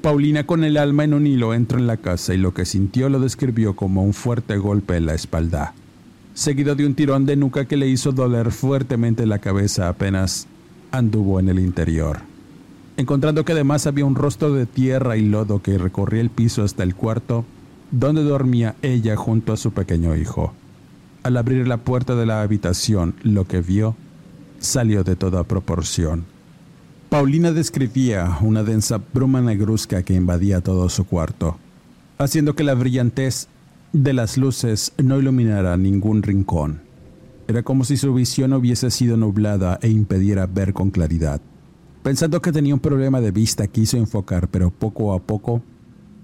Paulina 0.00 0.46
con 0.46 0.64
el 0.64 0.76
alma 0.76 1.04
en 1.04 1.14
un 1.14 1.26
hilo 1.26 1.54
entró 1.54 1.78
en 1.78 1.86
la 1.86 1.96
casa 1.96 2.34
y 2.34 2.38
lo 2.38 2.54
que 2.54 2.64
sintió 2.64 3.08
lo 3.08 3.20
describió 3.20 3.74
como 3.74 4.04
un 4.04 4.12
fuerte 4.12 4.56
golpe 4.56 4.96
en 4.96 5.06
la 5.06 5.14
espalda, 5.14 5.74
seguido 6.34 6.74
de 6.74 6.84
un 6.84 6.94
tirón 6.94 7.26
de 7.26 7.36
nuca 7.36 7.64
que 7.64 7.76
le 7.76 7.88
hizo 7.88 8.12
doler 8.12 8.50
fuertemente 8.50 9.24
la 9.24 9.38
cabeza 9.38 9.88
apenas 9.88 10.46
anduvo 10.90 11.40
en 11.40 11.48
el 11.48 11.60
interior. 11.60 12.18
Encontrando 12.96 13.44
que 13.44 13.52
además 13.52 13.86
había 13.86 14.04
un 14.04 14.14
rostro 14.14 14.52
de 14.52 14.66
tierra 14.66 15.16
y 15.16 15.22
lodo 15.22 15.62
que 15.62 15.78
recorría 15.78 16.20
el 16.20 16.30
piso 16.30 16.62
hasta 16.62 16.82
el 16.82 16.94
cuarto, 16.94 17.44
donde 17.90 18.22
dormía 18.22 18.74
ella 18.82 19.16
junto 19.16 19.52
a 19.52 19.56
su 19.56 19.72
pequeño 19.72 20.14
hijo. 20.16 20.52
Al 21.22 21.36
abrir 21.36 21.66
la 21.66 21.78
puerta 21.78 22.14
de 22.14 22.26
la 22.26 22.42
habitación, 22.42 23.14
lo 23.22 23.46
que 23.46 23.60
vio 23.60 23.96
salió 24.58 25.04
de 25.04 25.16
toda 25.16 25.44
proporción. 25.44 26.24
Paulina 27.08 27.52
describía 27.52 28.38
una 28.40 28.64
densa 28.64 29.00
bruma 29.12 29.40
negruzca 29.40 30.02
que 30.02 30.14
invadía 30.14 30.60
todo 30.60 30.88
su 30.88 31.04
cuarto, 31.04 31.58
haciendo 32.18 32.54
que 32.54 32.64
la 32.64 32.74
brillantez 32.74 33.48
de 33.94 34.12
las 34.12 34.36
luces 34.36 34.92
no 34.98 35.20
iluminara 35.20 35.76
ningún 35.76 36.24
rincón. 36.24 36.82
Era 37.46 37.62
como 37.62 37.84
si 37.84 37.96
su 37.96 38.12
visión 38.12 38.52
hubiese 38.52 38.90
sido 38.90 39.16
nublada 39.16 39.78
e 39.82 39.88
impediera 39.88 40.46
ver 40.46 40.74
con 40.74 40.90
claridad. 40.90 41.40
Pensando 42.02 42.42
que 42.42 42.50
tenía 42.50 42.74
un 42.74 42.80
problema 42.80 43.20
de 43.20 43.30
vista, 43.30 43.68
quiso 43.68 43.96
enfocar, 43.96 44.48
pero 44.48 44.72
poco 44.72 45.14
a 45.14 45.22
poco, 45.22 45.62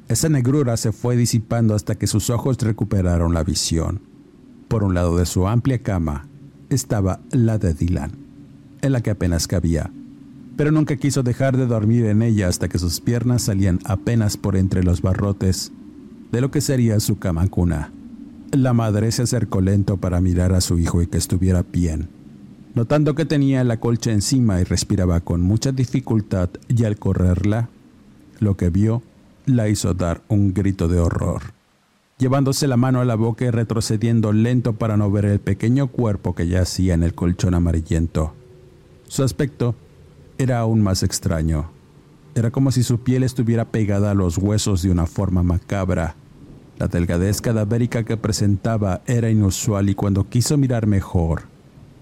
esa 0.09 0.29
negrura 0.29 0.77
se 0.77 0.91
fue 0.91 1.17
disipando 1.17 1.77
hasta 1.77 1.95
que 1.95 2.09
sus 2.09 2.29
ojos 2.29 2.59
recuperaron 2.59 3.35
la 3.35 3.45
visión. 3.45 4.01
Por 4.67 4.83
un 4.83 4.95
lado 4.95 5.17
de 5.17 5.25
su 5.25 5.47
amplia 5.47 5.81
cama 5.81 6.27
estaba 6.71 7.21
la 7.31 7.59
de 7.59 7.73
Dylan, 7.73 8.11
en 8.83 8.93
la 8.93 9.01
que 9.01 9.11
apenas 9.11 9.47
cabía, 9.47 9.93
pero 10.57 10.73
nunca 10.73 10.97
quiso 10.97 11.23
dejar 11.23 11.57
de 11.57 11.67
dormir 11.67 12.07
en 12.07 12.23
ella 12.23 12.49
hasta 12.49 12.69
que 12.69 12.81
sus 12.81 13.01
piernas 13.01 13.43
salían 13.43 13.79
apenas 13.85 14.37
por 14.37 14.57
entre 14.57 14.83
los 14.83 15.03
barrotes 15.03 15.71
de 16.33 16.41
lo 16.41 16.51
que 16.51 16.61
sería 16.61 17.01
su 17.01 17.19
cama 17.19 17.47
cuna. 17.49 17.93
La 18.53 18.73
madre 18.73 19.13
se 19.13 19.23
acercó 19.23 19.61
lento 19.61 19.97
para 19.97 20.21
mirar 20.21 20.53
a 20.53 20.61
su 20.61 20.79
hijo 20.79 21.03
y 21.03 21.07
que 21.07 21.19
estuviera 21.19 21.63
bien. 21.63 22.09
Notando 22.75 23.15
que 23.15 23.25
tenía 23.25 23.65
la 23.65 23.81
colcha 23.81 24.13
encima 24.13 24.61
y 24.61 24.65
respiraba 24.65 25.21
con 25.21 25.41
mucha 25.41 25.73
dificultad 25.73 26.51
y 26.69 26.85
al 26.85 26.99
correrla, 26.99 27.69
lo 28.39 28.57
que 28.57 28.71
vio 28.71 29.03
la 29.47 29.69
hizo 29.69 29.95
dar 29.95 30.23
un 30.29 30.55
grito 30.55 30.89
de 30.89 30.99
horror 30.99 31.61
llevándose 32.21 32.69
la 32.69 32.77
mano 32.77 33.01
a 33.01 33.05
la 33.07 33.15
boca 33.17 33.47
y 33.47 33.51
retrocediendo 33.51 34.33
lento 34.33 34.75
para 34.75 34.97
no 34.99 35.11
ver 35.11 35.25
el 35.25 35.41
pequeño 35.41 35.89
cuerpo 35.89 36.35
que 36.35 36.47
yacía 36.47 36.95
en 36.95 37.03
el 37.03 37.15
colchón 37.15 37.55
amarillento. 37.55 38.35
Su 39.09 39.25
aspecto 39.25 39.75
era 40.37 40.61
aún 40.61 40.83
más 40.83 41.03
extraño. 41.03 41.71
Era 42.35 42.51
como 42.51 42.71
si 42.71 42.83
su 42.83 43.01
piel 43.01 43.23
estuviera 43.23 43.65
pegada 43.67 44.13
a 44.13 44.15
los 44.15 44.39
huesos 44.39 44.83
de 44.83 44.91
una 44.91 45.07
forma 45.07 45.43
macabra. 45.43 46.15
La 46.79 46.87
delgadez 46.87 47.41
cadavérica 47.41 48.05
que 48.05 48.17
presentaba 48.17 49.03
era 49.07 49.31
inusual 49.31 49.91
y 49.91 49.95
cuando 49.95 50.29
quiso 50.29 50.57
mirar 50.57 50.87
mejor, 50.87 51.43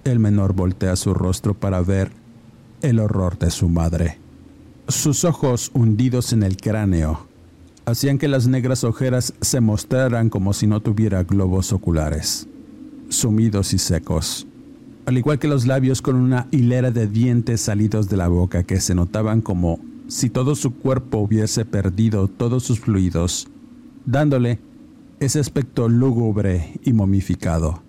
el 0.04 0.18
menor 0.18 0.52
voltea 0.52 0.96
su 0.96 1.14
rostro 1.14 1.54
para 1.54 1.80
ver 1.80 2.12
el 2.82 3.00
horror 3.00 3.38
de 3.38 3.50
su 3.50 3.68
madre. 3.68 4.18
Sus 4.86 5.24
ojos 5.24 5.70
hundidos 5.74 6.32
en 6.32 6.42
el 6.42 6.56
cráneo 6.56 7.26
hacían 7.86 8.18
que 8.18 8.28
las 8.28 8.46
negras 8.46 8.84
ojeras 8.84 9.32
se 9.40 9.60
mostraran 9.60 10.28
como 10.28 10.52
si 10.52 10.66
no 10.66 10.80
tuviera 10.80 11.24
globos 11.24 11.72
oculares, 11.72 12.46
sumidos 13.08 13.72
y 13.72 13.78
secos, 13.78 14.46
al 15.06 15.16
igual 15.16 15.38
que 15.38 15.48
los 15.48 15.66
labios 15.66 16.02
con 16.02 16.16
una 16.16 16.46
hilera 16.50 16.90
de 16.90 17.06
dientes 17.06 17.62
salidos 17.62 18.08
de 18.08 18.18
la 18.18 18.28
boca 18.28 18.62
que 18.62 18.80
se 18.80 18.94
notaban 18.94 19.40
como 19.40 19.80
si 20.08 20.30
todo 20.30 20.54
su 20.54 20.74
cuerpo 20.74 21.18
hubiese 21.18 21.64
perdido 21.64 22.28
todos 22.28 22.64
sus 22.64 22.80
fluidos, 22.80 23.48
dándole 24.06 24.58
ese 25.20 25.38
aspecto 25.38 25.88
lúgubre 25.88 26.80
y 26.82 26.92
momificado. 26.92 27.82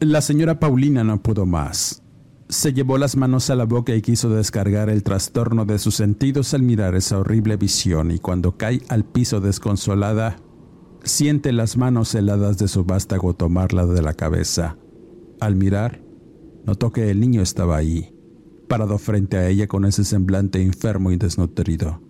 La 0.00 0.20
señora 0.20 0.58
Paulina 0.58 1.04
no 1.04 1.22
pudo 1.22 1.46
más. 1.46 2.02
Se 2.48 2.72
llevó 2.72 2.98
las 2.98 3.16
manos 3.16 3.50
a 3.50 3.54
la 3.54 3.64
boca 3.64 3.94
y 3.94 4.02
quiso 4.02 4.28
descargar 4.30 4.90
el 4.90 5.02
trastorno 5.02 5.64
de 5.64 5.78
sus 5.78 5.94
sentidos 5.94 6.54
al 6.54 6.62
mirar 6.62 6.94
esa 6.94 7.18
horrible 7.18 7.56
visión 7.56 8.10
y 8.10 8.18
cuando 8.18 8.56
cae 8.56 8.82
al 8.88 9.04
piso 9.04 9.40
desconsolada, 9.40 10.36
siente 11.04 11.52
las 11.52 11.76
manos 11.76 12.14
heladas 12.14 12.58
de 12.58 12.68
su 12.68 12.84
vástago 12.84 13.34
tomarla 13.34 13.86
de 13.86 14.02
la 14.02 14.14
cabeza. 14.14 14.76
Al 15.40 15.56
mirar, 15.56 16.02
notó 16.66 16.92
que 16.92 17.10
el 17.10 17.20
niño 17.20 17.42
estaba 17.42 17.76
ahí, 17.76 18.14
parado 18.72 18.96
frente 18.96 19.36
a 19.36 19.46
ella 19.50 19.66
con 19.66 19.84
ese 19.84 20.02
semblante 20.02 20.62
enfermo 20.62 21.10
y 21.10 21.18
desnutrido. 21.18 22.00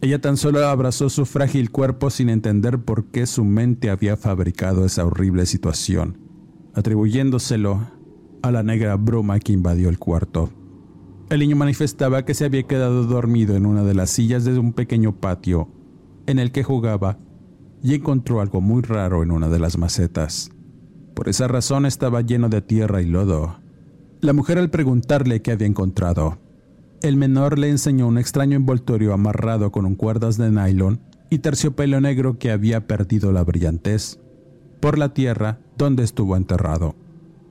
Ella 0.00 0.20
tan 0.20 0.36
solo 0.36 0.66
abrazó 0.66 1.08
su 1.08 1.24
frágil 1.24 1.70
cuerpo 1.70 2.10
sin 2.10 2.30
entender 2.30 2.80
por 2.80 3.12
qué 3.12 3.26
su 3.26 3.44
mente 3.44 3.90
había 3.90 4.16
fabricado 4.16 4.84
esa 4.84 5.06
horrible 5.06 5.46
situación, 5.46 6.18
atribuyéndoselo 6.74 7.86
a 8.42 8.50
la 8.50 8.64
negra 8.64 8.96
bruma 8.96 9.38
que 9.38 9.52
invadió 9.52 9.88
el 9.88 10.00
cuarto. 10.00 10.50
El 11.28 11.38
niño 11.38 11.54
manifestaba 11.54 12.24
que 12.24 12.34
se 12.34 12.44
había 12.44 12.64
quedado 12.64 13.04
dormido 13.04 13.54
en 13.54 13.64
una 13.64 13.84
de 13.84 13.94
las 13.94 14.10
sillas 14.10 14.44
de 14.44 14.58
un 14.58 14.72
pequeño 14.72 15.14
patio 15.20 15.68
en 16.26 16.40
el 16.40 16.50
que 16.50 16.64
jugaba 16.64 17.18
y 17.84 17.94
encontró 17.94 18.40
algo 18.40 18.60
muy 18.60 18.82
raro 18.82 19.22
en 19.22 19.30
una 19.30 19.48
de 19.48 19.60
las 19.60 19.78
macetas. 19.78 20.50
Por 21.14 21.28
esa 21.28 21.46
razón 21.46 21.86
estaba 21.86 22.20
lleno 22.22 22.48
de 22.48 22.62
tierra 22.62 23.00
y 23.00 23.06
lodo. 23.06 23.60
La 24.22 24.34
mujer 24.34 24.58
al 24.58 24.68
preguntarle 24.68 25.40
qué 25.40 25.52
había 25.52 25.66
encontrado, 25.66 26.36
el 27.00 27.16
menor 27.16 27.58
le 27.58 27.70
enseñó 27.70 28.06
un 28.06 28.18
extraño 28.18 28.54
envoltorio 28.54 29.14
amarrado 29.14 29.72
con 29.72 29.86
un 29.86 29.94
cuerdas 29.94 30.36
de 30.36 30.50
nylon 30.50 31.00
y 31.30 31.38
terciopelo 31.38 32.02
negro 32.02 32.38
que 32.38 32.50
había 32.50 32.86
perdido 32.86 33.32
la 33.32 33.42
brillantez 33.44 34.18
por 34.80 34.98
la 34.98 35.14
tierra 35.14 35.60
donde 35.78 36.02
estuvo 36.02 36.36
enterrado 36.36 36.96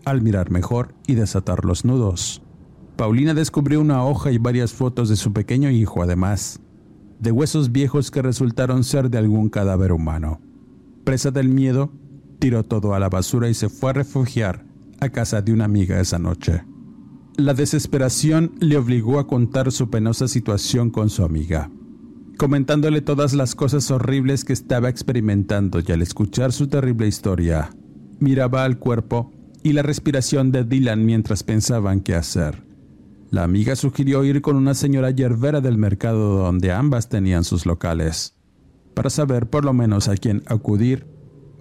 al 0.05 0.21
mirar 0.21 0.51
mejor 0.51 0.93
y 1.07 1.15
desatar 1.15 1.65
los 1.65 1.85
nudos. 1.85 2.43
Paulina 2.97 3.33
descubrió 3.33 3.81
una 3.81 4.05
hoja 4.05 4.31
y 4.31 4.37
varias 4.37 4.71
fotos 4.71 5.09
de 5.09 5.15
su 5.15 5.33
pequeño 5.33 5.71
hijo, 5.71 6.03
además 6.03 6.59
de 7.19 7.31
huesos 7.31 7.71
viejos 7.71 8.11
que 8.11 8.21
resultaron 8.21 8.83
ser 8.83 9.09
de 9.09 9.17
algún 9.17 9.49
cadáver 9.49 9.91
humano. 9.91 10.39
Presa 11.03 11.31
del 11.31 11.49
miedo, 11.49 11.91
tiró 12.37 12.63
todo 12.63 12.93
a 12.93 12.99
la 12.99 13.09
basura 13.09 13.49
y 13.49 13.55
se 13.55 13.69
fue 13.69 13.89
a 13.89 13.93
refugiar 13.93 14.68
a 14.99 15.09
casa 15.09 15.41
de 15.41 15.53
una 15.53 15.65
amiga 15.65 15.99
esa 15.99 16.19
noche. 16.19 16.63
La 17.37 17.53
desesperación 17.53 18.53
le 18.59 18.77
obligó 18.77 19.19
a 19.19 19.27
contar 19.27 19.71
su 19.71 19.89
penosa 19.89 20.27
situación 20.27 20.89
con 20.89 21.09
su 21.09 21.23
amiga, 21.23 21.71
comentándole 22.37 23.01
todas 23.01 23.33
las 23.33 23.55
cosas 23.55 23.89
horribles 23.91 24.43
que 24.43 24.53
estaba 24.53 24.89
experimentando 24.89 25.79
y 25.85 25.91
al 25.91 26.01
escuchar 26.01 26.51
su 26.51 26.67
terrible 26.67 27.07
historia, 27.07 27.69
miraba 28.19 28.65
al 28.65 28.77
cuerpo 28.77 29.31
y 29.63 29.73
la 29.73 29.81
respiración 29.81 30.51
de 30.51 30.63
Dylan 30.63 31.05
mientras 31.05 31.43
pensaban 31.43 32.01
qué 32.01 32.15
hacer. 32.15 32.63
La 33.31 33.43
amiga 33.43 33.75
sugirió 33.75 34.23
ir 34.23 34.41
con 34.41 34.55
una 34.55 34.73
señora 34.73 35.11
yerbera 35.11 35.61
del 35.61 35.77
mercado 35.77 36.39
donde 36.39 36.71
ambas 36.71 37.09
tenían 37.09 37.43
sus 37.43 37.65
locales, 37.65 38.35
para 38.95 39.09
saber 39.09 39.49
por 39.49 39.65
lo 39.65 39.73
menos 39.73 40.07
a 40.07 40.17
quién 40.17 40.43
acudir 40.47 41.07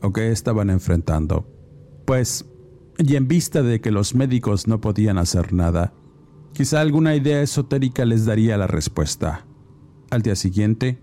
o 0.00 0.12
qué 0.12 0.32
estaban 0.32 0.70
enfrentando. 0.70 1.46
Pues, 2.06 2.46
y 2.98 3.16
en 3.16 3.28
vista 3.28 3.62
de 3.62 3.80
que 3.80 3.90
los 3.90 4.14
médicos 4.14 4.66
no 4.66 4.80
podían 4.80 5.18
hacer 5.18 5.52
nada, 5.52 5.92
quizá 6.52 6.80
alguna 6.80 7.14
idea 7.14 7.40
esotérica 7.40 8.04
les 8.04 8.26
daría 8.26 8.56
la 8.56 8.66
respuesta. 8.66 9.46
Al 10.10 10.22
día 10.22 10.34
siguiente, 10.34 11.00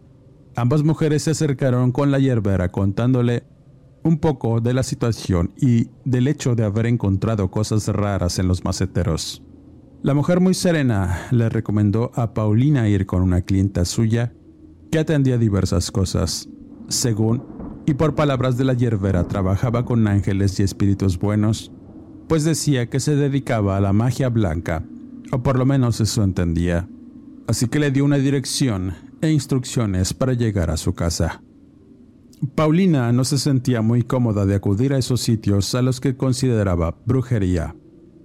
ambas 0.56 0.84
mujeres 0.84 1.24
se 1.24 1.32
acercaron 1.32 1.92
con 1.92 2.12
la 2.12 2.20
yerbera 2.20 2.72
contándole 2.72 3.44
un 4.04 4.20
poco 4.20 4.62
de 4.62 4.74
la 4.74 4.84
situación 4.84 5.54
y 5.58 5.90
del 6.04 6.28
hecho 6.28 6.56
de 6.56 6.66
haber 6.66 6.86
encontrado 6.86 7.50
cosas 7.50 7.88
raras 7.88 8.40
en 8.40 8.48
los 8.48 8.64
maceteros. 8.64 9.42
La 10.04 10.14
mujer 10.14 10.42
muy 10.42 10.54
serena 10.54 11.28
le 11.32 11.50
recomendó 11.50 12.12
a 12.14 12.34
Paulina 12.34 12.88
ir 12.88 13.08
con 13.08 13.24
una 13.24 13.42
clienta 13.42 13.86
suya 13.86 14.34
que 14.92 15.00
atendía 15.00 15.38
diversas 15.40 15.90
cosas. 15.90 16.48
Según 16.88 17.44
y 17.88 17.94
por 17.96 18.16
palabras 18.16 18.58
de 18.58 18.66
la 18.66 18.74
hierbera, 18.74 19.28
trabajaba 19.28 19.86
con 19.86 20.08
ángeles 20.08 20.60
y 20.60 20.64
espíritus 20.64 21.18
buenos, 21.18 21.72
pues 22.28 22.44
decía 22.44 22.90
que 22.90 23.00
se 23.00 23.16
dedicaba 23.16 23.78
a 23.78 23.82
la 23.82 23.94
magia 23.94 24.30
blanca, 24.30 24.84
o 25.32 25.44
por 25.44 25.58
lo 25.58 25.66
menos 25.66 26.02
eso 26.02 26.24
entendía. 26.24 26.88
Así 27.48 27.68
que 27.68 27.80
le 27.80 27.92
dio 27.92 28.06
una 28.06 28.18
dirección 28.18 28.94
e 29.22 29.32
instrucciones 29.32 30.14
para 30.14 30.34
llegar 30.34 30.72
a 30.72 30.78
su 30.78 30.94
casa. 30.94 31.42
Paulina 32.56 33.12
no 33.12 33.24
se 33.24 33.38
sentía 33.38 33.82
muy 33.82 34.04
cómoda 34.04 34.46
de 34.46 34.56
acudir 34.56 34.94
a 34.94 34.98
esos 34.98 35.22
sitios 35.22 35.74
a 35.76 35.82
los 35.82 36.00
que 36.00 36.18
consideraba 36.18 36.98
brujería, 37.06 37.76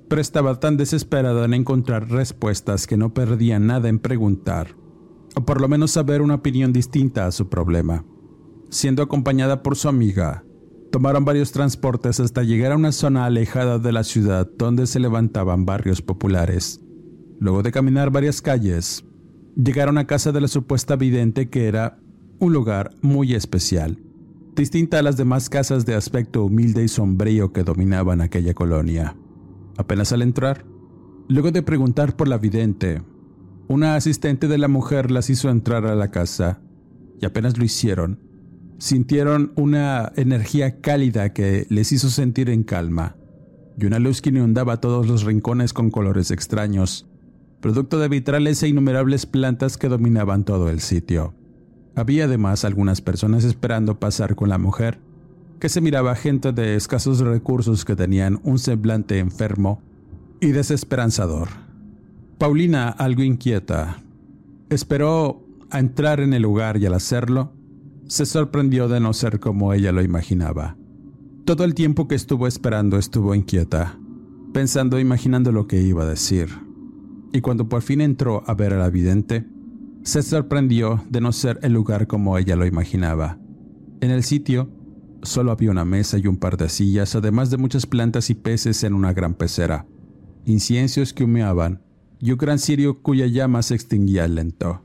pero 0.09 0.21
estaba 0.21 0.59
tan 0.59 0.77
desesperada 0.77 1.45
en 1.45 1.55
encontrar 1.55 2.11
respuestas 2.11 2.87
que 2.87 2.97
no 2.97 3.15
perdía 3.15 3.59
nada 3.59 3.89
en 3.89 3.99
preguntar, 3.99 4.75
o 5.37 5.45
por 5.45 5.61
lo 5.61 5.69
menos 5.69 5.93
saber 5.93 6.23
una 6.23 6.35
opinión 6.37 6.73
distinta 6.73 7.27
a 7.27 7.33
su 7.33 7.49
problema. 7.49 8.05
Siendo 8.71 9.03
acompañada 9.03 9.63
por 9.63 9.77
su 9.77 9.89
amiga, 9.89 10.45
tomaron 10.91 11.25
varios 11.25 11.53
transportes 11.53 12.21
hasta 12.21 12.43
llegar 12.43 12.73
a 12.73 12.77
una 12.77 12.93
zona 12.93 13.25
alejada 13.25 13.79
de 13.79 13.93
la 13.93 14.05
ciudad 14.05 14.49
donde 14.59 14.87
se 14.87 15.01
levantaban 15.01 15.65
barrios 15.65 16.03
populares. 16.03 16.81
Luego 17.39 17.63
de 17.63 17.73
caminar 17.73 18.11
varias 18.11 18.43
calles, 18.43 19.05
llegaron 19.57 19.99
a 19.99 20.07
casa 20.07 20.33
de 20.33 20.41
la 20.41 20.49
supuesta 20.49 20.97
vidente 20.97 21.49
que 21.49 21.67
era 21.67 21.99
un 22.39 22.53
lugar 22.53 22.91
muy 23.03 23.35
especial, 23.35 23.99
distinta 24.57 24.99
a 24.99 25.03
las 25.03 25.17
demás 25.17 25.49
casas 25.49 25.87
de 25.87 25.95
aspecto 25.95 26.45
humilde 26.45 26.83
y 26.83 26.89
sombrío 26.89 27.53
que 27.53 27.63
dominaban 27.63 28.21
aquella 28.21 28.55
colonia. 28.55 29.17
Apenas 29.77 30.13
al 30.13 30.23
entrar, 30.23 30.65
luego 31.29 31.51
de 31.51 31.63
preguntar 31.63 32.17
por 32.17 32.29
la 32.29 32.39
vidente, 32.39 33.03
una 33.69 33.95
asistente 33.95 34.49
de 34.49 34.59
la 34.59 34.69
mujer 34.69 35.11
las 35.11 35.31
hizo 35.31 35.49
entrar 35.49 35.87
a 35.87 35.95
la 35.95 36.11
casa, 36.11 36.61
y 37.21 37.27
apenas 37.27 37.57
lo 37.57 37.65
hicieron, 37.65 38.30
sintieron 38.81 39.53
una 39.57 40.11
energía 40.17 40.81
cálida 40.81 41.35
que 41.35 41.67
les 41.69 41.93
hizo 41.93 42.09
sentir 42.09 42.49
en 42.49 42.63
calma, 42.63 43.15
y 43.79 43.85
una 43.85 43.99
luz 43.99 44.23
que 44.23 44.31
inundaba 44.31 44.81
todos 44.81 45.07
los 45.07 45.23
rincones 45.25 45.75
con 45.75 45.91
colores 45.91 46.31
extraños, 46.31 47.07
producto 47.61 47.99
de 47.99 48.09
vitrales 48.09 48.63
e 48.63 48.69
innumerables 48.69 49.27
plantas 49.27 49.77
que 49.77 49.89
dominaban 49.89 50.45
todo 50.45 50.71
el 50.71 50.81
sitio. 50.81 51.35
Había 51.95 52.25
además 52.25 52.65
algunas 52.65 53.03
personas 53.03 53.45
esperando 53.45 54.01
pasar 54.01 54.35
con 54.35 54.49
la 54.49 54.57
mujer, 54.57 54.99
que 55.59 55.69
se 55.69 55.83
miraba 55.83 56.17
gente 56.17 56.53
de 56.53 56.75
escasos 56.75 57.21
recursos 57.21 57.85
que 57.85 57.97
tenían 57.97 58.41
un 58.45 58.59
semblante 58.59 59.19
enfermo 59.19 59.83
y 60.41 60.53
desesperanzador. 60.53 61.49
Paulina, 62.39 62.89
algo 62.89 63.23
inquieta, 63.23 64.03
esperó 64.71 65.45
a 65.69 65.81
entrar 65.81 66.21
en 66.21 66.33
el 66.33 66.41
lugar 66.41 66.79
y 66.79 66.87
al 66.87 66.95
hacerlo, 66.95 67.53
se 68.11 68.27
sorprendió 68.27 68.89
de 68.89 68.99
no 68.99 69.13
ser 69.13 69.39
como 69.39 69.73
ella 69.73 69.93
lo 69.93 70.03
imaginaba. 70.03 70.77
Todo 71.45 71.63
el 71.63 71.75
tiempo 71.75 72.09
que 72.09 72.17
estuvo 72.17 72.49
esperando 72.49 72.99
estuvo 72.99 73.37
inquieta, 73.37 74.01
pensando 74.53 74.99
e 74.99 75.01
imaginando 75.01 75.53
lo 75.53 75.69
que 75.69 75.81
iba 75.81 76.03
a 76.03 76.09
decir. 76.09 76.49
Y 77.33 77.41
cuando 77.41 77.69
por 77.69 77.83
fin 77.83 78.01
entró 78.01 78.43
a 78.49 78.55
ver 78.55 78.73
a 78.73 78.79
la 78.79 78.91
vidente, 78.91 79.47
se 80.03 80.25
sorprendió 80.25 81.05
de 81.09 81.21
no 81.21 81.31
ser 81.31 81.61
el 81.63 81.73
lugar 81.73 82.09
como 82.09 82.37
ella 82.37 82.57
lo 82.57 82.67
imaginaba. 82.67 83.39
En 84.01 84.11
el 84.11 84.25
sitio 84.25 84.69
solo 85.23 85.53
había 85.53 85.71
una 85.71 85.85
mesa 85.85 86.19
y 86.19 86.27
un 86.27 86.37
par 86.37 86.57
de 86.57 86.69
sillas, 86.69 87.15
además 87.15 87.49
de 87.51 87.59
muchas 87.59 87.87
plantas 87.87 88.29
y 88.29 88.35
peces 88.35 88.83
en 88.83 88.95
una 88.95 89.13
gran 89.13 89.35
pecera, 89.35 89.87
inciensos 90.47 91.15
que 91.15 91.23
humeaban 91.23 91.85
y 92.19 92.33
un 92.33 92.39
gran 92.39 92.59
cirio 92.59 93.03
cuya 93.03 93.29
llama 93.29 93.63
se 93.63 93.77
extinguía 93.77 94.27
lento. 94.27 94.83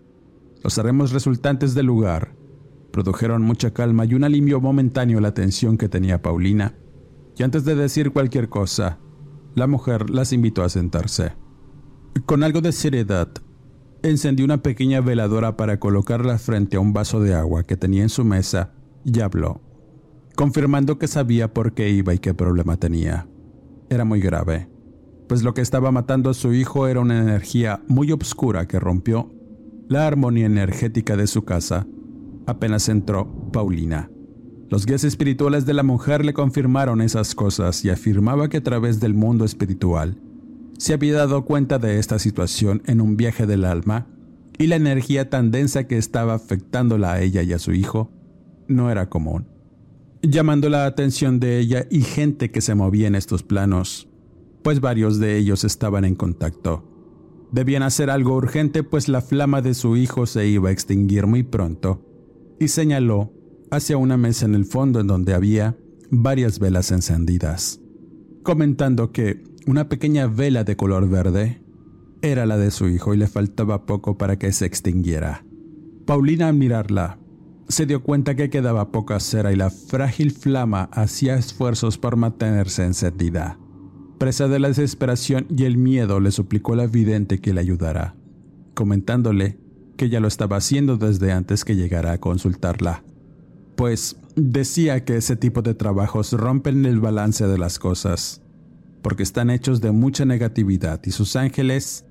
Los 0.64 0.78
arremos 0.78 1.12
resultantes 1.12 1.74
del 1.74 1.88
lugar 1.88 2.45
produjeron 2.96 3.42
mucha 3.42 3.74
calma 3.74 4.06
y 4.06 4.14
un 4.14 4.24
alivio 4.24 4.62
momentáneo 4.62 5.18
a 5.18 5.22
la 5.22 5.34
tensión 5.34 5.78
que 5.78 5.90
tenía 5.90 6.22
Paulina, 6.22 6.76
y 7.38 7.44
antes 7.44 7.66
de 7.66 7.76
decir 7.76 8.14
cualquier 8.14 8.48
cosa, 8.48 9.00
la 9.54 9.68
mujer 9.68 10.10
las 10.10 10.32
invitó 10.32 10.64
a 10.64 10.70
sentarse. 10.70 11.34
Con 12.26 12.42
algo 12.42 12.62
de 12.62 12.72
seriedad, 12.72 13.28
encendió 14.02 14.46
una 14.46 14.64
pequeña 14.64 15.02
veladora 15.02 15.58
para 15.58 15.78
colocarla 15.78 16.38
frente 16.38 16.78
a 16.78 16.80
un 16.80 16.94
vaso 16.94 17.20
de 17.20 17.36
agua 17.36 17.64
que 17.64 17.76
tenía 17.76 18.02
en 18.02 18.08
su 18.08 18.24
mesa 18.24 18.72
y 19.04 19.20
habló, 19.20 19.60
confirmando 20.38 20.98
que 20.98 21.10
sabía 21.10 21.54
por 21.54 21.74
qué 21.74 21.90
iba 21.90 22.14
y 22.14 22.20
qué 22.20 22.34
problema 22.34 22.78
tenía. 22.78 23.28
Era 23.90 24.06
muy 24.06 24.22
grave, 24.22 24.70
pues 25.28 25.44
lo 25.44 25.54
que 25.54 25.60
estaba 25.60 25.92
matando 25.92 26.30
a 26.30 26.34
su 26.34 26.54
hijo 26.54 26.88
era 26.88 27.02
una 27.02 27.20
energía 27.20 27.84
muy 27.90 28.14
oscura 28.14 28.70
que 28.70 28.80
rompió 28.80 29.34
la 29.90 30.08
armonía 30.08 30.46
energética 30.46 31.18
de 31.18 31.28
su 31.28 31.44
casa 31.44 31.86
apenas 32.46 32.90
entró 32.90 33.28
Paulina. 33.52 34.10
Los 34.70 34.86
guías 34.86 35.04
espirituales 35.04 35.66
de 35.66 35.74
la 35.74 35.84
mujer 35.84 36.26
le 36.26 36.34
confirmaron 36.34 37.02
esas 37.02 37.36
cosas 37.36 37.86
y 37.86 37.90
afirmaba 37.90 38.50
que 38.50 38.58
a 38.58 38.64
través 38.64 39.00
del 39.00 39.14
mundo 39.14 39.46
espiritual 39.46 40.18
se 40.78 40.94
había 40.94 41.14
dado 41.14 41.46
cuenta 41.46 41.80
de 41.80 42.00
esta 42.00 42.20
situación 42.20 42.82
en 42.86 43.00
un 43.00 43.16
viaje 43.16 43.46
del 43.46 43.64
alma 43.64 44.08
y 44.58 44.68
la 44.68 44.76
energía 44.76 45.30
tan 45.30 45.52
densa 45.52 45.88
que 45.88 45.98
estaba 45.98 46.34
afectándola 46.34 47.14
a 47.14 47.22
ella 47.22 47.44
y 47.44 47.54
a 47.54 47.60
su 47.60 47.74
hijo 47.74 48.12
no 48.68 48.90
era 48.90 49.10
común, 49.10 49.48
llamando 50.22 50.70
la 50.70 50.86
atención 50.86 51.40
de 51.40 51.60
ella 51.60 51.86
y 51.90 52.02
gente 52.02 52.52
que 52.52 52.62
se 52.62 52.76
movía 52.76 53.08
en 53.08 53.16
estos 53.16 53.44
planos. 53.44 54.10
pues 54.64 54.80
varios 54.80 55.20
de 55.20 55.38
ellos 55.38 55.64
estaban 55.64 56.06
en 56.06 56.16
contacto. 56.16 56.84
Debían 57.52 57.84
hacer 57.84 58.10
algo 58.10 58.36
urgente, 58.36 58.82
pues 58.82 59.08
la 59.08 59.22
flama 59.22 59.62
de 59.62 59.76
su 59.76 59.96
hijo 59.96 60.26
se 60.26 60.48
iba 60.48 60.70
a 60.70 60.72
extinguir 60.72 61.28
muy 61.28 61.44
pronto, 61.44 62.02
y 62.60 62.68
señaló 62.68 63.32
hacia 63.72 63.98
una 63.98 64.18
mesa 64.18 64.46
en 64.46 64.56
el 64.56 64.66
fondo 64.66 65.00
en 65.00 65.08
donde 65.08 65.34
había 65.34 65.78
varias 66.10 66.60
velas 66.60 66.92
encendidas, 66.92 67.82
comentando 68.44 69.12
que 69.12 69.44
una 69.68 69.90
pequeña 69.90 70.28
vela 70.28 70.64
de 70.64 70.76
color 70.76 71.10
verde 71.10 71.62
era 72.22 72.46
la 72.46 72.58
de 72.58 72.72
su 72.72 72.88
hijo 72.88 73.14
y 73.14 73.18
le 73.18 73.28
faltaba 73.28 73.86
poco 73.86 74.18
para 74.18 74.38
que 74.38 74.52
se 74.52 74.66
extinguiera. 74.66 75.46
Paulina 76.06 76.48
al 76.48 76.56
mirarla 76.56 77.20
se 77.68 77.86
dio 77.86 78.04
cuenta 78.04 78.36
que 78.36 78.50
quedaba 78.50 78.92
poca 78.92 79.20
cera 79.20 79.52
y 79.52 79.56
la 79.56 79.72
frágil 79.72 80.32
flama 80.32 80.84
hacía 80.92 81.36
esfuerzos 81.36 81.98
por 81.98 82.16
mantenerse 82.16 82.84
encendida. 82.84 83.58
Presa 84.20 84.48
de 84.48 84.60
la 84.60 84.68
desesperación 84.68 85.48
y 85.50 85.64
el 85.64 85.78
miedo, 85.78 86.20
le 86.20 86.32
suplicó 86.32 86.74
al 86.74 86.88
vidente 86.88 87.40
que 87.40 87.54
le 87.54 87.62
ayudara, 87.62 88.16
comentándole 88.76 89.58
que 89.96 90.10
ya 90.10 90.20
lo 90.20 90.28
estaba 90.28 90.58
haciendo 90.58 90.98
desde 90.98 91.32
antes 91.32 91.66
que 91.66 91.76
llegara 91.76 92.14
a 92.14 92.20
consultarla, 92.20 93.04
pues 93.76 94.18
decía 94.36 95.04
que 95.04 95.18
ese 95.18 95.36
tipo 95.36 95.62
de 95.62 95.74
trabajos 95.74 96.34
rompen 96.34 96.86
el 96.86 97.00
balance 97.00 97.46
de 97.48 97.58
las 97.58 97.80
cosas, 97.80 98.42
porque 99.02 99.24
están 99.24 99.50
hechos 99.50 99.82
de 99.82 99.92
mucha 99.92 100.26
negatividad 100.26 101.02
y 101.06 101.12
sus 101.12 101.36
ángeles 101.36 102.06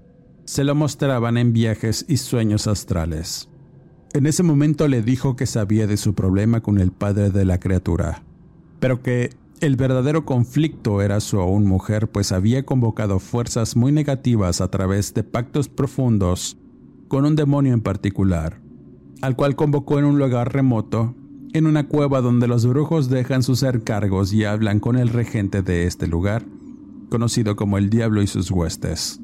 se 0.45 0.65
lo 0.65 0.75
mostraban 0.75 1.37
en 1.37 1.53
viajes 1.53 2.05
y 2.09 2.19
sueños 2.19 2.67
astrales. 2.67 3.49
En 4.13 4.27
ese 4.27 4.43
momento 4.43 4.87
le 4.87 5.03
dijo 5.03 5.37
que 5.37 5.47
sabía 5.47 5.87
de 5.87 5.97
su 5.97 6.15
problema 6.15 6.61
con 6.61 6.79
el 6.79 6.93
padre 6.93 7.31
de 7.31 7.45
la 7.45 7.59
criatura, 7.59 8.23
pero 8.79 9.03
que 9.03 9.31
el 9.61 9.77
verdadero 9.77 10.25
conflicto 10.25 11.01
era 11.01 11.21
su 11.21 11.41
aún 11.41 11.65
mujer, 11.65 12.09
pues 12.11 12.33
había 12.33 12.65
convocado 12.65 13.19
fuerzas 13.19 13.77
muy 13.77 13.93
negativas 13.93 14.61
a 14.61 14.69
través 14.71 15.15
de 15.15 15.25
pactos 15.25 15.69
profundos 15.69 16.59
con 17.09 17.25
un 17.25 17.37
demonio 17.37 17.73
en 17.75 17.81
particular, 17.81 18.61
al 19.23 19.37
cual 19.37 19.57
convocó 19.57 19.99
en 19.99 20.05
un 20.05 20.19
lugar 20.19 20.53
remoto, 20.53 21.15
en 21.53 21.67
una 21.67 21.87
cueva 21.87 22.21
donde 22.21 22.49
los 22.49 22.67
brujos 22.67 23.09
dejan 23.09 23.43
sus 23.43 23.65
cargos 23.85 24.33
y 24.33 24.45
hablan 24.45 24.81
con 24.81 24.97
el 24.97 25.09
regente 25.09 25.63
de 25.63 25.87
este 25.87 26.07
lugar, 26.07 26.45
conocido 27.11 27.57
como 27.57 27.79
el 27.79 27.91
Diablo 27.91 28.23
y 28.23 28.27
sus 28.27 28.51
huestes. 28.51 29.21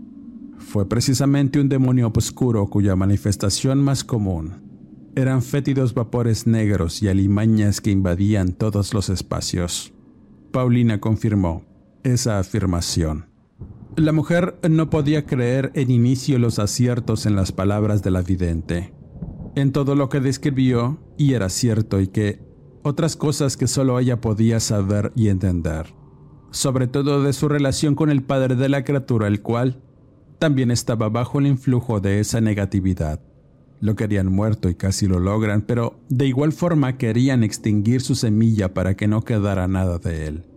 Fue 0.59 0.89
precisamente 0.89 1.59
un 1.59 1.69
demonio 1.69 2.13
oscuro 2.15 2.67
cuya 2.67 2.95
manifestación 2.95 3.83
más 3.83 4.05
común 4.05 4.71
eran 5.17 5.43
fétidos 5.43 5.93
vapores 5.93 6.47
negros 6.47 7.03
y 7.03 7.09
alimañas 7.09 7.81
que 7.81 7.91
invadían 7.91 8.53
todos 8.53 8.95
los 8.95 9.09
espacios. 9.09 9.93
Paulina 10.53 11.01
confirmó 11.01 11.65
esa 12.05 12.39
afirmación. 12.39 13.30
La 13.97 14.13
mujer 14.13 14.59
no 14.69 14.89
podía 14.89 15.27
creer 15.27 15.73
en 15.75 15.91
inicio 15.91 16.39
los 16.39 16.59
aciertos 16.59 17.27
en 17.27 17.35
las 17.35 17.53
palabras 17.53 18.03
de 18.03 18.11
la 18.11 18.23
vidente, 18.23 18.95
en 19.57 19.73
todo 19.73 19.95
lo 19.95 20.09
que 20.09 20.21
describió 20.21 20.99
y 21.19 21.35
era 21.35 21.49
cierto 21.49 22.01
y 22.01 22.07
que 22.07 22.41
otras 22.83 23.17
cosas 23.17 23.57
que 23.57 23.67
solo 23.67 23.99
ella 23.99 24.21
podía 24.21 24.61
saber 24.61 25.13
y 25.17 25.29
entender, 25.29 25.93
sobre 26.51 26.87
todo 26.87 27.23
de 27.23 27.33
su 27.33 27.49
relación 27.49 27.95
con 27.95 28.11
el 28.11 28.23
padre 28.23 28.55
de 28.55 28.69
la 28.69 28.85
criatura, 28.85 29.27
el 29.27 29.43
cual 29.43 29.83
también 30.39 30.71
estaba 30.71 31.09
bajo 31.09 31.41
el 31.41 31.49
influjo 31.49 32.01
de 32.01 32.21
esa 32.21 32.41
negatividad. 32.41 33.21
Lo 33.81 33.97
querían 33.97 34.29
muerto 34.29 34.69
y 34.69 34.77
casi 34.77 35.07
lo 35.07 35.19
logran, 35.19 35.63
pero 35.63 36.01
de 36.09 36.27
igual 36.27 36.53
forma 36.53 36.97
querían 36.97 37.43
extinguir 37.43 38.03
su 38.03 38.15
semilla 38.15 38.73
para 38.73 38.95
que 38.95 39.09
no 39.09 39.23
quedara 39.23 39.67
nada 39.69 39.99
de 39.99 40.27
él. 40.27 40.50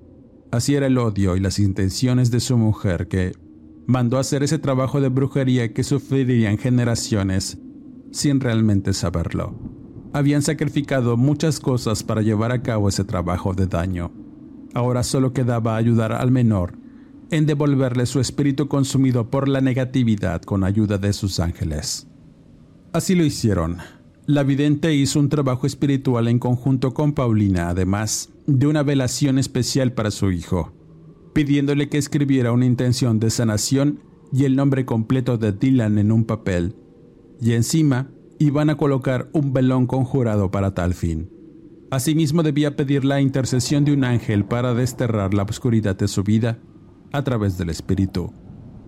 Así 0.53 0.75
era 0.75 0.85
el 0.85 0.99
odio 0.99 1.35
y 1.35 1.39
las 1.39 1.57
intenciones 1.57 2.29
de 2.29 2.39
su 2.39 2.59
mujer 2.59 3.07
que 3.07 3.31
mandó 3.87 4.19
hacer 4.19 4.43
ese 4.43 4.59
trabajo 4.59 5.01
de 5.01 5.09
brujería 5.09 5.73
que 5.73 5.83
sufrirían 5.83 6.59
generaciones 6.59 7.57
sin 8.11 8.39
realmente 8.39 8.93
saberlo. 8.93 9.55
Habían 10.13 10.43
sacrificado 10.43 11.17
muchas 11.17 11.59
cosas 11.59 12.03
para 12.03 12.21
llevar 12.21 12.51
a 12.51 12.61
cabo 12.61 12.87
ese 12.87 13.03
trabajo 13.03 13.55
de 13.55 13.65
daño. 13.65 14.11
Ahora 14.75 15.01
solo 15.01 15.33
quedaba 15.33 15.75
ayudar 15.75 16.11
al 16.11 16.29
menor 16.29 16.77
en 17.31 17.47
devolverle 17.47 18.05
su 18.05 18.19
espíritu 18.19 18.67
consumido 18.67 19.31
por 19.31 19.47
la 19.47 19.59
negatividad 19.59 20.43
con 20.43 20.63
ayuda 20.63 20.99
de 20.99 21.13
sus 21.13 21.39
ángeles. 21.39 22.05
Así 22.91 23.15
lo 23.15 23.25
hicieron. 23.25 23.77
La 24.27 24.43
vidente 24.43 24.93
hizo 24.93 25.19
un 25.19 25.29
trabajo 25.29 25.65
espiritual 25.65 26.27
en 26.27 26.37
conjunto 26.37 26.93
con 26.93 27.13
Paulina, 27.13 27.69
además 27.69 28.32
de 28.47 28.67
una 28.67 28.83
velación 28.83 29.37
especial 29.37 29.93
para 29.93 30.11
su 30.11 30.31
hijo, 30.31 30.73
pidiéndole 31.33 31.89
que 31.89 31.97
escribiera 31.97 32.51
una 32.51 32.65
intención 32.65 33.19
de 33.19 33.29
sanación 33.29 33.99
y 34.31 34.45
el 34.45 34.55
nombre 34.55 34.85
completo 34.85 35.37
de 35.37 35.51
Dylan 35.51 35.97
en 35.97 36.11
un 36.11 36.25
papel, 36.25 36.75
y 37.39 37.53
encima 37.53 38.09
iban 38.39 38.69
a 38.69 38.77
colocar 38.77 39.29
un 39.33 39.53
velón 39.53 39.87
conjurado 39.87 40.51
para 40.51 40.73
tal 40.73 40.93
fin. 40.93 41.29
Asimismo 41.91 42.41
debía 42.41 42.75
pedir 42.75 43.05
la 43.05 43.21
intercesión 43.21 43.85
de 43.85 43.93
un 43.93 44.03
ángel 44.03 44.45
para 44.45 44.73
desterrar 44.73 45.33
la 45.33 45.43
oscuridad 45.43 45.95
de 45.95 46.07
su 46.07 46.23
vida 46.23 46.57
a 47.11 47.23
través 47.23 47.57
del 47.57 47.69
espíritu. 47.69 48.33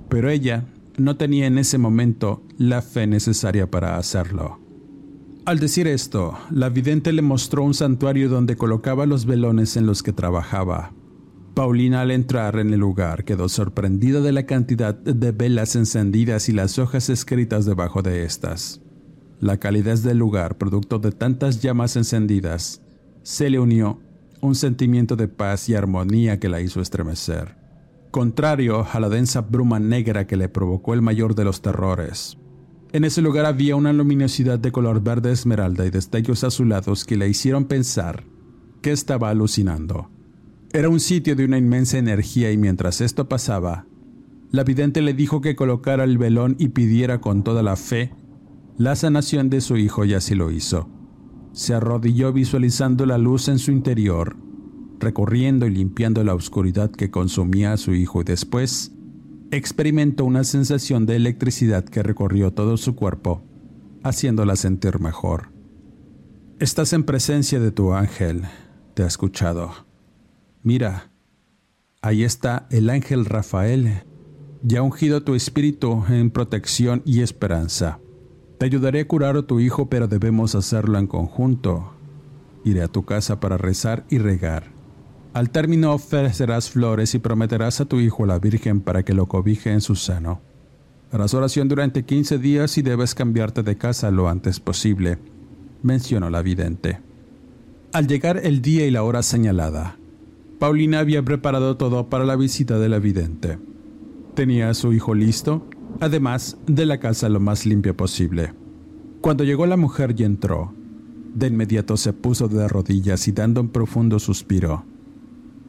Pero 0.10 0.30
ella 0.30 0.66
no 0.98 1.16
tenía 1.16 1.46
en 1.46 1.60
ese 1.60 1.78
momento 1.78 2.44
la 2.58 2.82
fe 2.82 3.06
necesaria 3.06 3.70
para 3.70 3.98
hacerlo. 3.98 4.65
Al 5.46 5.60
decir 5.60 5.88
esto, 5.88 6.38
la 6.50 6.70
vidente 6.70 7.14
le 7.14 7.22
mostró 7.22 7.64
un 7.64 7.74
santuario 7.74 8.30
donde 8.30 8.56
colocaba 8.56 9.06
los 9.06 9.26
velones 9.26 9.78
en 9.78 9.86
los 9.86 10.02
que 10.02 10.12
trabajaba. 10.12 10.92
Paulina 11.54 12.02
al 12.02 12.12
entrar 12.12 12.58
en 12.58 12.74
el 12.74 12.80
lugar 12.80 13.24
quedó 13.24 13.48
sorprendida 13.48 14.22
de 14.22 14.32
la 14.32 14.46
cantidad 14.46 14.96
de 14.96 15.32
velas 15.32 15.76
encendidas 15.76 16.50
y 16.50 16.52
las 16.52 16.80
hojas 16.80 17.10
escritas 17.10 17.66
debajo 17.66 18.02
de 18.02 18.24
estas. 18.24 18.82
La 19.40 19.58
calidez 19.58 20.04
del 20.04 20.18
lugar, 20.18 20.58
producto 20.58 21.00
de 21.00 21.12
tantas 21.12 21.62
llamas 21.62 21.96
encendidas, 21.96 22.82
se 23.22 23.50
le 23.50 23.60
unió 23.60 24.00
un 24.42 24.56
sentimiento 24.56 25.16
de 25.16 25.28
paz 25.28 25.70
y 25.70 25.76
armonía 25.76 26.40
que 26.40 26.50
la 26.50 26.62
hizo 26.62 26.82
estremecer 26.82 27.66
contrario 28.16 28.88
a 28.90 29.02
la 29.02 29.10
densa 29.10 29.42
bruma 29.42 29.78
negra 29.78 30.26
que 30.26 30.38
le 30.38 30.48
provocó 30.48 30.94
el 30.94 31.02
mayor 31.02 31.36
de 31.36 31.44
los 31.44 31.62
terrores. 31.62 32.38
En 32.96 33.04
ese 33.04 33.22
lugar 33.22 33.46
había 33.46 33.76
una 33.76 33.92
luminosidad 33.92 34.58
de 34.58 34.72
color 34.72 35.04
verde 35.04 35.30
esmeralda 35.30 35.86
y 35.86 35.90
destellos 35.90 36.46
azulados 36.46 37.04
que 37.04 37.18
le 37.18 37.28
hicieron 37.28 37.66
pensar 37.66 38.24
que 38.82 38.94
estaba 38.94 39.30
alucinando. 39.30 40.10
Era 40.72 40.88
un 40.88 41.02
sitio 41.02 41.36
de 41.36 41.44
una 41.44 41.58
inmensa 41.58 41.98
energía 41.98 42.54
y 42.54 42.58
mientras 42.58 43.02
esto 43.02 43.28
pasaba, 43.28 43.86
la 44.50 44.64
vidente 44.64 45.02
le 45.02 45.14
dijo 45.14 45.42
que 45.42 45.58
colocara 45.58 46.06
el 46.06 46.18
velón 46.18 46.56
y 46.58 46.70
pidiera 46.70 47.20
con 47.20 47.44
toda 47.44 47.64
la 47.64 47.76
fe 47.76 48.14
la 48.78 48.96
sanación 48.96 49.50
de 49.50 49.60
su 49.60 49.76
hijo 49.76 50.06
y 50.06 50.14
así 50.14 50.34
lo 50.34 50.50
hizo. 50.50 50.90
Se 51.52 51.74
arrodilló 51.74 52.32
visualizando 52.32 53.06
la 53.06 53.18
luz 53.18 53.50
en 53.50 53.60
su 53.60 53.74
interior 53.74 54.38
recorriendo 55.02 55.66
y 55.66 55.72
limpiando 55.72 56.24
la 56.24 56.34
oscuridad 56.34 56.92
que 56.92 57.12
consumía 57.12 57.74
a 57.74 57.78
su 57.78 57.94
hijo 57.94 58.22
y 58.22 58.24
después 58.24 58.95
experimentó 59.56 60.26
una 60.26 60.44
sensación 60.44 61.06
de 61.06 61.16
electricidad 61.16 61.86
que 61.86 62.04
recorrió 62.04 62.52
todo 62.52 62.78
su 62.78 62.96
cuerpo, 62.96 63.44
haciéndola 64.04 64.56
sentir 64.56 65.00
mejor. 65.00 65.50
Estás 66.60 66.94
en 66.94 67.04
presencia 67.04 67.60
de 67.60 67.72
tu 67.72 67.94
ángel, 67.94 68.44
te 68.94 69.04
ha 69.04 69.08
escuchado. 69.08 69.72
Mira, 70.64 71.12
ahí 72.02 72.24
está 72.24 72.68
el 72.70 72.90
ángel 72.90 73.26
Rafael, 73.26 74.04
ya 74.62 74.82
ungido 74.82 75.24
tu 75.24 75.36
espíritu 75.36 76.04
en 76.10 76.32
protección 76.32 77.02
y 77.06 77.22
esperanza. 77.22 78.00
Te 78.58 78.66
ayudaré 78.66 79.02
a 79.02 79.08
curar 79.08 79.38
a 79.38 79.46
tu 79.46 79.60
hijo, 79.60 79.90
pero 79.90 80.08
debemos 80.08 80.56
hacerlo 80.56 80.98
en 80.98 81.08
conjunto. 81.08 81.94
Iré 82.64 82.82
a 82.82 82.88
tu 82.88 83.06
casa 83.06 83.40
para 83.40 83.58
rezar 83.58 84.06
y 84.10 84.18
regar. 84.18 84.75
Al 85.36 85.50
término 85.50 85.92
ofrecerás 85.92 86.70
flores 86.70 87.14
y 87.14 87.20
prometerás 87.20 87.82
a 87.82 87.86
tu 87.86 88.00
hijo 88.00 88.26
la 88.26 88.40
Virgen 88.40 88.80
para 88.80 89.04
que 89.04 89.14
lo 89.14 89.26
cobije 89.26 89.70
en 89.74 89.82
su 89.82 89.96
seno. 89.96 90.40
Harás 91.12 91.34
oración 91.34 91.68
durante 91.68 92.06
15 92.06 92.38
días 92.38 92.78
y 92.78 92.82
debes 92.82 93.14
cambiarte 93.14 93.62
de 93.62 93.78
casa 93.78 94.12
lo 94.12 94.30
antes 94.30 94.62
posible, 94.62 95.18
mencionó 95.84 96.30
la 96.30 96.42
vidente. 96.42 97.02
Al 97.92 98.08
llegar 98.08 98.40
el 98.46 98.62
día 98.62 98.88
y 98.88 98.92
la 98.92 99.04
hora 99.04 99.22
señalada, 99.24 99.98
Paulina 100.58 101.00
había 101.00 101.22
preparado 101.22 101.76
todo 101.76 102.08
para 102.08 102.24
la 102.24 102.38
visita 102.38 102.80
de 102.80 102.88
la 102.88 103.00
vidente. 103.00 103.60
Tenía 104.36 104.70
a 104.70 104.74
su 104.74 104.94
hijo 104.94 105.14
listo, 105.14 105.68
además 106.00 106.56
de 106.66 106.86
la 106.86 107.02
casa 107.02 107.28
lo 107.28 107.42
más 107.42 107.66
limpia 107.66 107.94
posible. 107.94 108.54
Cuando 109.20 109.44
llegó 109.44 109.66
la 109.66 109.76
mujer 109.76 110.16
y 110.18 110.24
entró, 110.24 110.74
de 111.34 111.48
inmediato 111.48 111.98
se 111.98 112.14
puso 112.14 112.48
de 112.48 112.70
rodillas 112.70 113.28
y 113.28 113.34
dando 113.34 113.60
un 113.60 113.68
profundo 113.68 114.18
suspiro, 114.18 114.86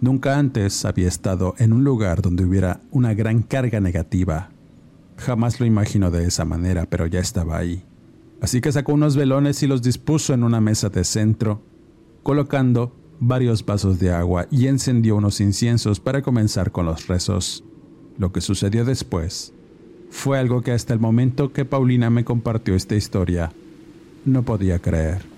Nunca 0.01 0.39
antes 0.39 0.85
había 0.85 1.09
estado 1.09 1.55
en 1.59 1.73
un 1.73 1.83
lugar 1.83 2.21
donde 2.21 2.45
hubiera 2.45 2.81
una 2.91 3.15
gran 3.15 3.43
carga 3.43 3.81
negativa. 3.81 4.51
Jamás 5.17 5.59
lo 5.59 5.67
imaginó 5.67 6.11
de 6.11 6.25
esa 6.25 6.45
manera, 6.45 6.87
pero 6.87 7.07
ya 7.07 7.21
estaba 7.21 7.57
ahí. 7.57 7.83
Así 8.43 8.61
que 8.61 8.73
sacó 8.73 8.93
unos 8.93 9.17
velones 9.17 9.63
y 9.63 9.67
los 9.67 9.83
dispuso 9.83 10.35
en 10.35 10.45
una 10.45 10.61
mesa 10.61 10.91
de 10.91 11.05
centro, 11.05 11.63
colocando 12.23 12.95
varios 13.19 13.65
vasos 13.65 13.99
de 13.99 14.13
agua 14.13 14.47
y 14.51 14.67
encendió 14.67 15.17
unos 15.17 15.41
inciensos 15.41 16.01
para 16.01 16.21
comenzar 16.21 16.71
con 16.73 16.85
los 16.85 17.07
rezos. 17.07 17.65
Lo 18.19 18.33
que 18.33 18.43
sucedió 18.43 18.85
después 18.85 19.55
fue 20.11 20.39
algo 20.39 20.61
que 20.63 20.73
hasta 20.73 20.93
el 20.93 21.01
momento 21.01 21.53
que 21.53 21.65
Paulina 21.65 22.11
me 22.11 22.25
compartió 22.25 22.75
esta 22.75 22.95
historia 22.95 23.53
no 24.27 24.43
podía 24.43 24.79
creer. 24.79 25.36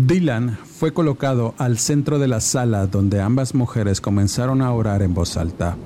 Dylan 0.00 0.56
fue 0.64 0.92
colocado 0.92 1.56
al 1.58 1.76
centro 1.76 2.20
de 2.20 2.28
la 2.28 2.40
sala 2.40 2.86
donde 2.86 3.20
ambas 3.20 3.56
mujeres 3.56 4.00
comenzaron 4.00 4.62
a 4.62 4.70
orar 4.70 5.02
en 5.02 5.12
voz 5.12 5.36
alta. 5.36 5.76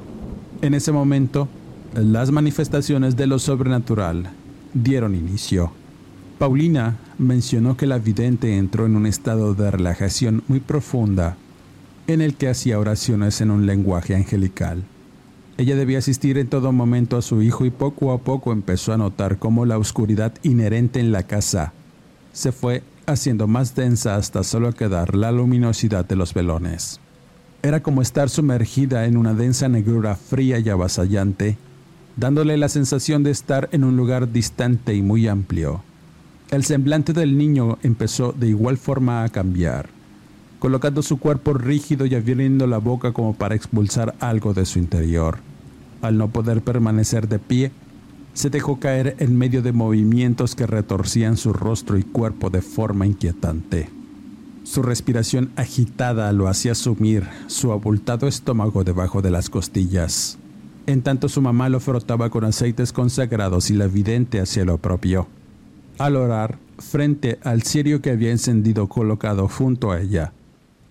En 0.60 0.74
ese 0.74 0.92
momento, 0.92 1.48
las 1.94 2.30
manifestaciones 2.30 3.16
de 3.16 3.26
lo 3.26 3.38
sobrenatural 3.38 4.28
dieron 4.74 5.14
inicio. 5.14 5.72
Paulina 6.38 6.98
mencionó 7.16 7.78
que 7.78 7.86
la 7.86 7.96
vidente 7.96 8.58
entró 8.58 8.84
en 8.84 8.96
un 8.96 9.06
estado 9.06 9.54
de 9.54 9.70
relajación 9.70 10.42
muy 10.46 10.60
profunda 10.60 11.38
en 12.06 12.20
el 12.20 12.34
que 12.34 12.50
hacía 12.50 12.78
oraciones 12.78 13.40
en 13.40 13.50
un 13.50 13.64
lenguaje 13.64 14.14
angelical. 14.14 14.82
Ella 15.56 15.74
debía 15.74 16.00
asistir 16.00 16.36
en 16.36 16.48
todo 16.48 16.70
momento 16.70 17.16
a 17.16 17.22
su 17.22 17.40
hijo 17.40 17.64
y 17.64 17.70
poco 17.70 18.12
a 18.12 18.18
poco 18.18 18.52
empezó 18.52 18.92
a 18.92 18.98
notar 18.98 19.38
cómo 19.38 19.64
la 19.64 19.78
oscuridad 19.78 20.34
inherente 20.42 21.00
en 21.00 21.12
la 21.12 21.22
casa 21.22 21.72
se 22.34 22.52
fue 22.52 22.82
haciendo 23.06 23.46
más 23.46 23.74
densa 23.74 24.16
hasta 24.16 24.42
solo 24.42 24.72
quedar 24.72 25.14
la 25.14 25.32
luminosidad 25.32 26.04
de 26.04 26.16
los 26.16 26.34
velones. 26.34 27.00
Era 27.62 27.82
como 27.82 28.02
estar 28.02 28.28
sumergida 28.28 29.06
en 29.06 29.16
una 29.16 29.34
densa 29.34 29.68
negrura 29.68 30.16
fría 30.16 30.58
y 30.58 30.68
avasallante, 30.68 31.56
dándole 32.16 32.56
la 32.56 32.68
sensación 32.68 33.22
de 33.22 33.30
estar 33.30 33.68
en 33.72 33.84
un 33.84 33.96
lugar 33.96 34.32
distante 34.32 34.94
y 34.94 35.02
muy 35.02 35.28
amplio. 35.28 35.82
El 36.50 36.64
semblante 36.64 37.12
del 37.12 37.38
niño 37.38 37.78
empezó 37.82 38.32
de 38.32 38.48
igual 38.48 38.76
forma 38.76 39.24
a 39.24 39.28
cambiar, 39.28 39.88
colocando 40.58 41.02
su 41.02 41.18
cuerpo 41.18 41.54
rígido 41.54 42.04
y 42.04 42.14
abriendo 42.14 42.66
la 42.66 42.78
boca 42.78 43.12
como 43.12 43.34
para 43.34 43.54
expulsar 43.54 44.14
algo 44.20 44.52
de 44.52 44.66
su 44.66 44.78
interior. 44.78 45.38
Al 46.02 46.18
no 46.18 46.28
poder 46.28 46.62
permanecer 46.62 47.28
de 47.28 47.38
pie, 47.38 47.72
se 48.34 48.50
dejó 48.50 48.78
caer 48.80 49.16
en 49.18 49.36
medio 49.36 49.62
de 49.62 49.72
movimientos 49.72 50.54
que 50.54 50.66
retorcían 50.66 51.36
su 51.36 51.52
rostro 51.52 51.98
y 51.98 52.02
cuerpo 52.02 52.50
de 52.50 52.62
forma 52.62 53.06
inquietante. 53.06 53.88
Su 54.64 54.82
respiración 54.82 55.50
agitada 55.56 56.32
lo 56.32 56.48
hacía 56.48 56.74
sumir 56.74 57.28
su 57.46 57.72
abultado 57.72 58.28
estómago 58.28 58.84
debajo 58.84 59.22
de 59.22 59.30
las 59.30 59.50
costillas. 59.50 60.38
En 60.86 61.02
tanto 61.02 61.28
su 61.28 61.42
mamá 61.42 61.68
lo 61.68 61.80
frotaba 61.80 62.30
con 62.30 62.44
aceites 62.44 62.92
consagrados 62.92 63.70
y 63.70 63.74
la 63.74 63.86
vidente 63.86 64.40
hacía 64.40 64.64
lo 64.64 64.78
propio 64.78 65.26
al 65.98 66.16
orar 66.16 66.58
frente 66.78 67.38
al 67.44 67.62
cirio 67.62 68.02
que 68.02 68.10
había 68.10 68.30
encendido 68.30 68.88
colocado 68.88 69.48
junto 69.48 69.92
a 69.92 70.00
ella, 70.00 70.32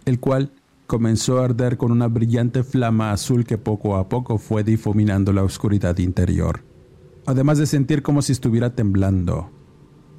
el 0.06 0.20
cual 0.20 0.52
comenzó 0.88 1.40
a 1.40 1.46
arder 1.46 1.78
con 1.78 1.92
una 1.92 2.08
brillante 2.08 2.64
flama 2.64 3.12
azul 3.12 3.46
que 3.46 3.58
poco 3.58 3.96
a 3.98 4.08
poco 4.08 4.38
fue 4.38 4.64
difuminando 4.64 5.34
la 5.34 5.44
oscuridad 5.44 5.98
interior, 5.98 6.62
además 7.26 7.58
de 7.58 7.66
sentir 7.66 8.02
como 8.02 8.22
si 8.22 8.32
estuviera 8.32 8.76
temblando. 8.76 9.50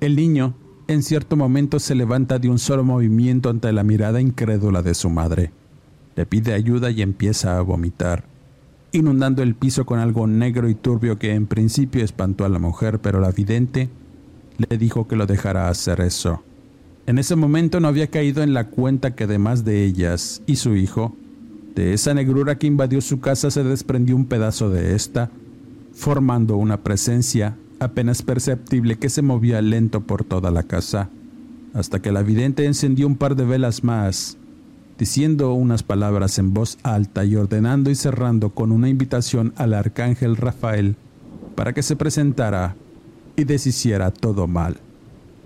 El 0.01 0.17
niño, 0.17 0.55
en 0.89 1.03
cierto 1.03 1.37
momento, 1.37 1.79
se 1.79 1.95
levanta 1.95 2.39
de 2.39 2.49
un 2.49 2.59
solo 2.59 2.85
movimiento 2.85 3.51
ante 3.51 3.73
la 3.73 3.85
mirada 3.85 4.21
incrédula 4.21 4.83
de 4.83 4.95
su 4.95 5.11
madre. 5.11 5.53
Le 6.17 6.27
pide 6.27 6.53
ayuda 6.53 6.91
y 6.91 7.03
empieza 7.03 7.57
a 7.57 7.63
vomitar, 7.63 8.25
inundando 8.93 9.43
el 9.43 9.55
piso 9.55 9.87
con 9.87 9.99
algo 9.99 10.27
negro 10.27 10.69
y 10.69 10.75
turbio 10.75 11.19
que 11.19 11.35
en 11.35 11.47
principio 11.47 12.05
espantó 12.05 12.45
a 12.45 12.49
la 12.49 12.59
mujer, 12.59 13.01
pero 13.01 13.21
la 13.21 13.31
vidente 13.31 13.89
le 14.59 14.77
dijo 14.77 15.09
que 15.09 15.17
lo 15.17 15.27
dejara 15.27 15.69
hacer 15.69 16.01
eso. 16.01 16.43
En 17.07 17.19
ese 17.19 17.35
momento 17.35 17.81
no 17.81 17.89
había 17.89 18.09
caído 18.09 18.43
en 18.43 18.55
la 18.55 18.69
cuenta 18.69 19.15
que 19.15 19.25
además 19.25 19.65
de 19.65 19.85
ellas 19.85 20.43
y 20.47 20.57
su 20.57 20.77
hijo, 20.77 21.17
de 21.75 21.95
esa 21.95 22.15
negrura 22.15 22.59
que 22.59 22.67
invadió 22.67 23.01
su 23.01 23.21
casa 23.21 23.51
se 23.51 23.65
desprendió 23.65 24.15
un 24.15 24.27
pedazo 24.27 24.69
de 24.69 24.95
esta, 24.95 25.31
formando 25.95 26.57
una 26.57 26.83
presencia 26.83 27.57
apenas 27.81 28.23
perceptible 28.23 28.99
que 28.99 29.09
se 29.09 29.23
movía 29.23 29.61
lento 29.61 30.03
por 30.03 30.25
toda 30.25 30.51
la 30.51 30.63
casa, 30.63 31.11
hasta 31.75 32.01
que 32.01 32.13
la 32.13 32.23
vidente 32.23 32.65
encendió 32.65 33.07
un 33.07 33.17
par 33.17 33.35
de 33.35 33.45
velas 33.45 33.83
más, 33.83 34.37
diciendo 34.99 35.53
unas 35.55 35.83
palabras 35.83 36.39
en 36.39 36.55
voz 36.55 36.79
alta 36.83 37.25
y 37.25 37.35
ordenando 37.37 37.91
y 37.91 37.95
cerrando 37.95 38.51
con 38.51 38.73
una 38.73 38.89
invitación 38.89 39.53
al 39.57 39.75
arcángel 39.75 40.37
Rafael 40.37 40.97
para 41.55 41.73
que 41.73 41.83
se 41.83 41.97
presentara 41.97 42.77
y 43.37 43.45
deshiciera 43.45 44.11
todo 44.11 44.47
mal. 44.47 44.79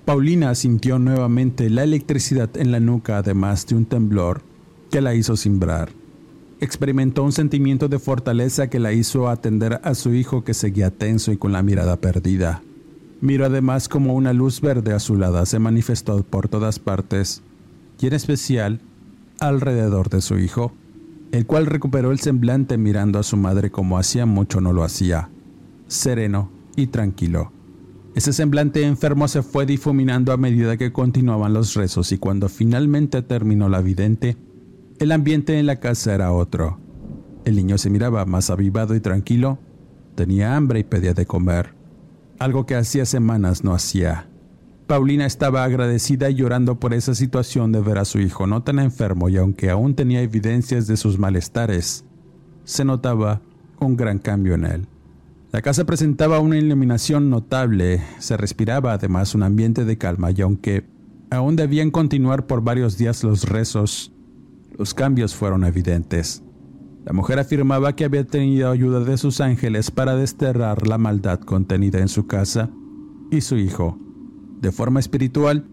Paulina 0.04 0.54
sintió 0.54 0.98
nuevamente 0.98 1.68
la 1.70 1.82
electricidad 1.82 2.50
en 2.56 2.70
la 2.70 2.80
nuca 2.80 3.18
además 3.18 3.66
de 3.66 3.74
un 3.74 3.86
temblor 3.86 4.42
que 4.90 5.00
la 5.00 5.14
hizo 5.14 5.36
cimbrar. 5.36 5.90
Experimentó 6.60 7.22
un 7.22 7.32
sentimiento 7.32 7.88
de 7.88 7.98
fortaleza 7.98 8.68
que 8.68 8.78
la 8.78 8.92
hizo 8.92 9.28
atender 9.28 9.80
a 9.82 9.94
su 9.94 10.14
hijo 10.14 10.42
que 10.42 10.54
seguía 10.54 10.90
tenso 10.90 11.30
y 11.32 11.36
con 11.36 11.52
la 11.52 11.62
mirada 11.62 11.96
perdida. 12.00 12.62
Miró 13.20 13.46
además 13.46 13.88
como 13.88 14.14
una 14.14 14.32
luz 14.32 14.60
verde 14.60 14.92
azulada 14.92 15.44
se 15.46 15.58
manifestó 15.58 16.22
por 16.22 16.48
todas 16.48 16.78
partes, 16.78 17.42
y 18.00 18.06
en 18.06 18.14
especial 18.14 18.80
alrededor 19.38 20.08
de 20.08 20.20
su 20.20 20.38
hijo, 20.38 20.72
el 21.32 21.46
cual 21.46 21.66
recuperó 21.66 22.10
el 22.10 22.20
semblante 22.20 22.78
mirando 22.78 23.18
a 23.18 23.22
su 23.22 23.36
madre 23.36 23.70
como 23.70 23.98
hacía 23.98 24.24
mucho 24.24 24.60
no 24.60 24.72
lo 24.72 24.84
hacía, 24.84 25.28
sereno 25.88 26.50
y 26.76 26.86
tranquilo. 26.86 27.52
Ese 28.14 28.32
semblante 28.32 28.82
enfermo 28.82 29.28
se 29.28 29.42
fue 29.42 29.66
difuminando 29.66 30.32
a 30.32 30.38
medida 30.38 30.78
que 30.78 30.92
continuaban 30.92 31.52
los 31.52 31.74
rezos 31.74 32.12
y 32.12 32.18
cuando 32.18 32.48
finalmente 32.48 33.20
terminó 33.20 33.68
la 33.68 33.82
vidente, 33.82 34.38
el 34.98 35.12
ambiente 35.12 35.58
en 35.58 35.66
la 35.66 35.76
casa 35.76 36.14
era 36.14 36.32
otro. 36.32 36.78
El 37.44 37.56
niño 37.56 37.78
se 37.78 37.90
miraba 37.90 38.24
más 38.24 38.50
avivado 38.50 38.94
y 38.94 39.00
tranquilo, 39.00 39.58
tenía 40.14 40.56
hambre 40.56 40.80
y 40.80 40.84
pedía 40.84 41.14
de 41.14 41.26
comer, 41.26 41.74
algo 42.38 42.66
que 42.66 42.74
hacía 42.74 43.04
semanas 43.04 43.62
no 43.62 43.74
hacía. 43.74 44.28
Paulina 44.86 45.26
estaba 45.26 45.64
agradecida 45.64 46.30
y 46.30 46.36
llorando 46.36 46.78
por 46.78 46.94
esa 46.94 47.14
situación 47.14 47.72
de 47.72 47.80
ver 47.80 47.98
a 47.98 48.04
su 48.04 48.20
hijo 48.20 48.46
no 48.46 48.62
tan 48.62 48.78
enfermo 48.78 49.28
y 49.28 49.36
aunque 49.36 49.70
aún 49.70 49.94
tenía 49.94 50.22
evidencias 50.22 50.86
de 50.86 50.96
sus 50.96 51.18
malestares, 51.18 52.04
se 52.64 52.84
notaba 52.84 53.42
un 53.80 53.96
gran 53.96 54.18
cambio 54.18 54.54
en 54.54 54.64
él. 54.64 54.86
La 55.52 55.62
casa 55.62 55.84
presentaba 55.84 56.40
una 56.40 56.58
iluminación 56.58 57.30
notable, 57.30 58.02
se 58.18 58.36
respiraba 58.36 58.92
además 58.92 59.34
un 59.34 59.42
ambiente 59.42 59.84
de 59.84 59.98
calma 59.98 60.30
y 60.30 60.40
aunque 60.40 60.84
aún 61.30 61.56
debían 61.56 61.90
continuar 61.90 62.46
por 62.46 62.62
varios 62.62 62.96
días 62.96 63.24
los 63.24 63.48
rezos, 63.48 64.12
los 64.78 64.94
cambios 64.94 65.34
fueron 65.34 65.64
evidentes. 65.64 66.42
La 67.04 67.12
mujer 67.12 67.38
afirmaba 67.38 67.94
que 67.94 68.04
había 68.04 68.24
tenido 68.24 68.70
ayuda 68.70 69.00
de 69.00 69.16
sus 69.16 69.40
ángeles 69.40 69.90
para 69.90 70.16
desterrar 70.16 70.86
la 70.88 70.98
maldad 70.98 71.40
contenida 71.40 72.00
en 72.00 72.08
su 72.08 72.26
casa 72.26 72.70
y 73.30 73.40
su 73.42 73.56
hijo. 73.56 73.98
De 74.60 74.72
forma 74.72 75.00
espiritual, 75.00 75.68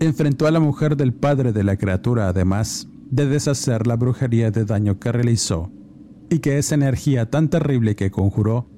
enfrentó 0.00 0.46
a 0.46 0.50
la 0.50 0.60
mujer 0.60 0.96
del 0.96 1.12
padre 1.12 1.52
de 1.52 1.64
la 1.64 1.76
criatura 1.76 2.28
además 2.28 2.88
de 3.10 3.26
deshacer 3.26 3.86
la 3.86 3.96
brujería 3.96 4.50
de 4.50 4.64
daño 4.64 4.98
que 4.98 5.12
realizó 5.12 5.70
y 6.30 6.38
que 6.38 6.58
esa 6.58 6.76
energía 6.76 7.28
tan 7.28 7.50
terrible 7.50 7.96
que 7.96 8.10
conjuró 8.10 8.70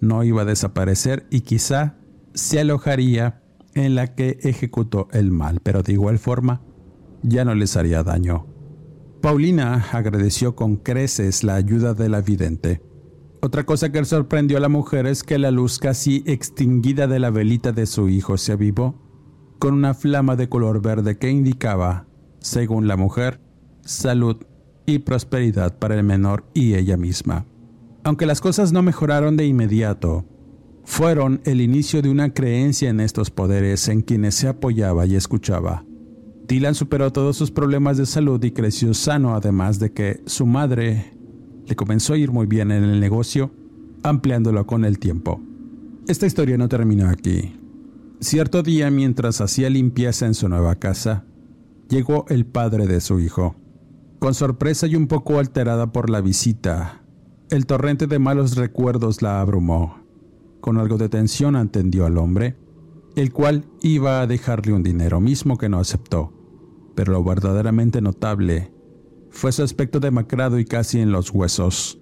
no 0.00 0.22
iba 0.22 0.42
a 0.42 0.44
desaparecer 0.44 1.26
y 1.30 1.40
quizá 1.40 1.96
se 2.34 2.60
alojaría 2.60 3.42
en 3.74 3.94
la 3.94 4.14
que 4.14 4.38
ejecutó 4.42 5.08
el 5.12 5.32
mal, 5.32 5.60
pero 5.62 5.82
de 5.82 5.94
igual 5.94 6.18
forma 6.18 6.62
ya 7.22 7.44
no 7.44 7.54
les 7.54 7.76
haría 7.76 8.04
daño. 8.04 8.46
Paulina 9.20 9.86
agradeció 9.92 10.54
con 10.54 10.76
creces 10.76 11.42
la 11.42 11.56
ayuda 11.56 11.94
de 11.94 12.08
la 12.08 12.20
vidente. 12.20 12.80
Otra 13.40 13.64
cosa 13.64 13.90
que 13.90 14.04
sorprendió 14.04 14.58
a 14.58 14.60
la 14.60 14.68
mujer 14.68 15.06
es 15.06 15.22
que 15.22 15.38
la 15.38 15.50
luz 15.50 15.78
casi 15.78 16.22
extinguida 16.26 17.06
de 17.06 17.18
la 17.18 17.30
velita 17.30 17.72
de 17.72 17.86
su 17.86 18.08
hijo 18.08 18.36
se 18.36 18.52
avivó 18.52 18.94
con 19.58 19.74
una 19.74 19.94
flama 19.94 20.36
de 20.36 20.48
color 20.48 20.80
verde 20.80 21.18
que 21.18 21.30
indicaba, 21.30 22.06
según 22.38 22.86
la 22.86 22.96
mujer, 22.96 23.40
salud 23.80 24.36
y 24.86 25.00
prosperidad 25.00 25.78
para 25.78 25.96
el 25.96 26.04
menor 26.04 26.44
y 26.54 26.74
ella 26.74 26.96
misma. 26.96 27.44
Aunque 28.04 28.26
las 28.26 28.40
cosas 28.40 28.72
no 28.72 28.82
mejoraron 28.82 29.36
de 29.36 29.46
inmediato, 29.46 30.24
fueron 30.84 31.40
el 31.44 31.60
inicio 31.60 32.02
de 32.02 32.08
una 32.08 32.32
creencia 32.32 32.88
en 32.88 33.00
estos 33.00 33.30
poderes 33.30 33.88
en 33.88 34.02
quienes 34.02 34.36
se 34.36 34.48
apoyaba 34.48 35.06
y 35.06 35.16
escuchaba. 35.16 35.84
Dylan 36.48 36.74
superó 36.74 37.12
todos 37.12 37.36
sus 37.36 37.50
problemas 37.50 37.98
de 37.98 38.06
salud 38.06 38.42
y 38.42 38.52
creció 38.52 38.94
sano, 38.94 39.34
además 39.34 39.78
de 39.78 39.92
que 39.92 40.22
su 40.24 40.46
madre 40.46 41.12
le 41.66 41.76
comenzó 41.76 42.14
a 42.14 42.16
ir 42.16 42.32
muy 42.32 42.46
bien 42.46 42.72
en 42.72 42.84
el 42.84 43.00
negocio, 43.00 43.50
ampliándolo 44.02 44.66
con 44.66 44.86
el 44.86 44.98
tiempo. 44.98 45.42
Esta 46.06 46.24
historia 46.24 46.56
no 46.56 46.66
terminó 46.70 47.10
aquí. 47.10 47.54
Cierto 48.20 48.62
día, 48.62 48.90
mientras 48.90 49.42
hacía 49.42 49.68
limpieza 49.68 50.24
en 50.24 50.32
su 50.32 50.48
nueva 50.48 50.76
casa, 50.76 51.26
llegó 51.90 52.24
el 52.30 52.46
padre 52.46 52.86
de 52.86 53.02
su 53.02 53.20
hijo. 53.20 53.54
Con 54.18 54.32
sorpresa 54.32 54.86
y 54.86 54.96
un 54.96 55.06
poco 55.06 55.38
alterada 55.38 55.92
por 55.92 56.08
la 56.08 56.22
visita, 56.22 57.02
el 57.50 57.66
torrente 57.66 58.06
de 58.06 58.18
malos 58.18 58.56
recuerdos 58.56 59.20
la 59.20 59.42
abrumó. 59.42 59.98
Con 60.62 60.78
algo 60.78 60.96
de 60.96 61.10
tensión 61.10 61.56
atendió 61.56 62.06
al 62.06 62.16
hombre, 62.16 62.56
el 63.16 63.34
cual 63.34 63.66
iba 63.82 64.22
a 64.22 64.26
dejarle 64.26 64.72
un 64.72 64.82
dinero 64.82 65.20
mismo 65.20 65.58
que 65.58 65.68
no 65.68 65.78
aceptó. 65.78 66.37
Pero 66.98 67.12
lo 67.12 67.22
verdaderamente 67.22 68.00
notable 68.00 68.72
fue 69.30 69.52
su 69.52 69.62
aspecto 69.62 70.00
demacrado 70.00 70.58
y 70.58 70.64
casi 70.64 70.98
en 70.98 71.12
los 71.12 71.30
huesos. 71.30 72.00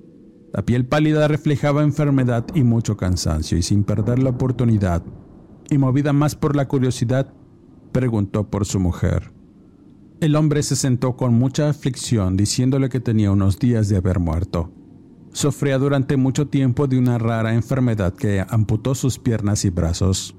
La 0.55 0.65
piel 0.65 0.87
pálida 0.87 1.29
reflejaba 1.29 1.83
enfermedad 1.83 2.47
y 2.55 2.63
mucho 2.63 2.97
cansancio, 2.97 3.59
y 3.59 3.63
sin 3.63 3.85
perder 3.85 4.21
la 4.21 4.31
oportunidad, 4.31 5.03
y 5.69 5.77
movida 5.77 6.15
más 6.15 6.35
por 6.35 6.57
la 6.57 6.67
curiosidad, 6.67 7.31
preguntó 7.93 8.49
por 8.49 8.65
su 8.65 8.81
mujer. 8.81 9.35
El 10.23 10.35
hombre 10.35 10.63
se 10.63 10.77
sentó 10.77 11.15
con 11.15 11.35
mucha 11.35 11.69
aflicción 11.69 12.39
diciéndole 12.39 12.89
que 12.89 13.01
tenía 13.01 13.31
unos 13.31 13.59
días 13.59 13.91
de 13.91 13.99
haber 13.99 14.19
muerto. 14.19 14.73
Sufría 15.31 15.77
durante 15.77 16.17
mucho 16.17 16.49
tiempo 16.49 16.87
de 16.87 16.99
una 16.99 17.19
rara 17.19 17.53
enfermedad 17.53 18.15
que 18.15 18.43
amputó 18.49 18.95
sus 18.95 19.19
piernas 19.19 19.67
y 19.67 19.69
brazos, 19.69 20.35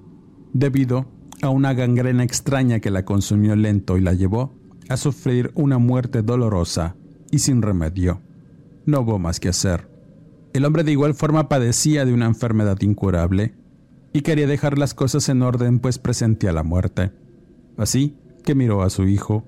debido 0.51 1.05
a 1.41 1.49
una 1.49 1.73
gangrena 1.73 2.23
extraña 2.23 2.79
que 2.79 2.91
la 2.91 3.05
consumió 3.05 3.55
lento 3.55 3.97
y 3.97 4.01
la 4.01 4.13
llevó 4.13 4.55
a 4.89 4.97
sufrir 4.97 5.51
una 5.55 5.77
muerte 5.77 6.21
dolorosa 6.21 6.95
y 7.31 7.39
sin 7.39 7.61
remedio. 7.61 8.21
No 8.85 9.01
hubo 9.01 9.19
más 9.19 9.39
que 9.39 9.49
hacer. 9.49 9.89
El 10.53 10.65
hombre 10.65 10.83
de 10.83 10.93
igual 10.93 11.13
forma 11.13 11.49
padecía 11.49 12.05
de 12.05 12.13
una 12.13 12.25
enfermedad 12.25 12.81
incurable 12.81 13.53
y 14.13 14.21
quería 14.21 14.47
dejar 14.47 14.77
las 14.77 14.93
cosas 14.93 15.29
en 15.29 15.41
orden 15.41 15.79
pues 15.79 15.99
presentía 15.99 16.53
la 16.53 16.63
muerte. 16.63 17.11
Así 17.77 18.17
que 18.43 18.55
miró 18.55 18.81
a 18.81 18.89
su 18.89 19.03
hijo, 19.07 19.45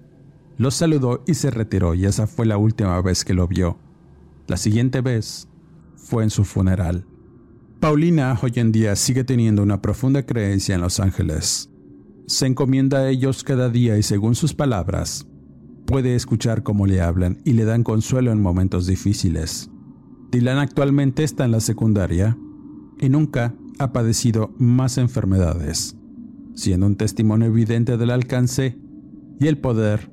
lo 0.58 0.72
saludó 0.72 1.24
y 1.26 1.36
se 1.36 1.52
retiró 1.52 1.96
y 1.96 2.06
esa 2.06 2.28
fue 2.28 2.46
la 2.46 2.58
última 2.58 3.02
vez 3.02 3.24
que 3.24 3.34
lo 3.34 3.48
vio. 3.48 3.80
La 4.48 4.58
siguiente 4.58 5.02
vez 5.02 5.48
fue 5.96 6.24
en 6.24 6.30
su 6.30 6.44
funeral. 6.44 7.06
Paulina 7.80 8.38
hoy 8.42 8.52
en 8.56 8.74
día 8.74 8.96
sigue 8.98 9.24
teniendo 9.24 9.64
una 9.64 9.82
profunda 9.82 10.26
creencia 10.26 10.76
en 10.76 10.82
los 10.82 11.00
ángeles. 11.00 11.70
Se 12.30 12.46
encomienda 12.46 13.00
a 13.00 13.10
ellos 13.10 13.44
cada 13.44 13.70
día 13.70 13.98
y 13.98 14.04
según 14.04 14.36
sus 14.36 14.54
palabras, 14.54 15.26
puede 15.88 16.14
escuchar 16.14 16.62
cómo 16.62 16.86
le 16.86 17.02
hablan 17.02 17.42
y 17.44 17.54
le 17.54 17.66
dan 17.66 17.84
consuelo 17.84 18.32
en 18.32 18.40
momentos 18.40 18.86
difíciles. 18.86 19.72
Dylan 20.30 20.60
actualmente 20.60 21.24
está 21.24 21.46
en 21.46 21.52
la 21.52 21.60
secundaria 21.60 22.38
y 23.00 23.10
nunca 23.10 23.56
ha 23.80 23.92
padecido 23.94 24.54
más 24.60 25.00
enfermedades, 25.00 25.98
siendo 26.54 26.86
un 26.86 26.98
testimonio 26.98 27.48
evidente 27.48 27.98
del 27.98 28.12
alcance 28.12 28.78
y 29.40 29.48
el 29.48 29.58
poder 29.58 30.12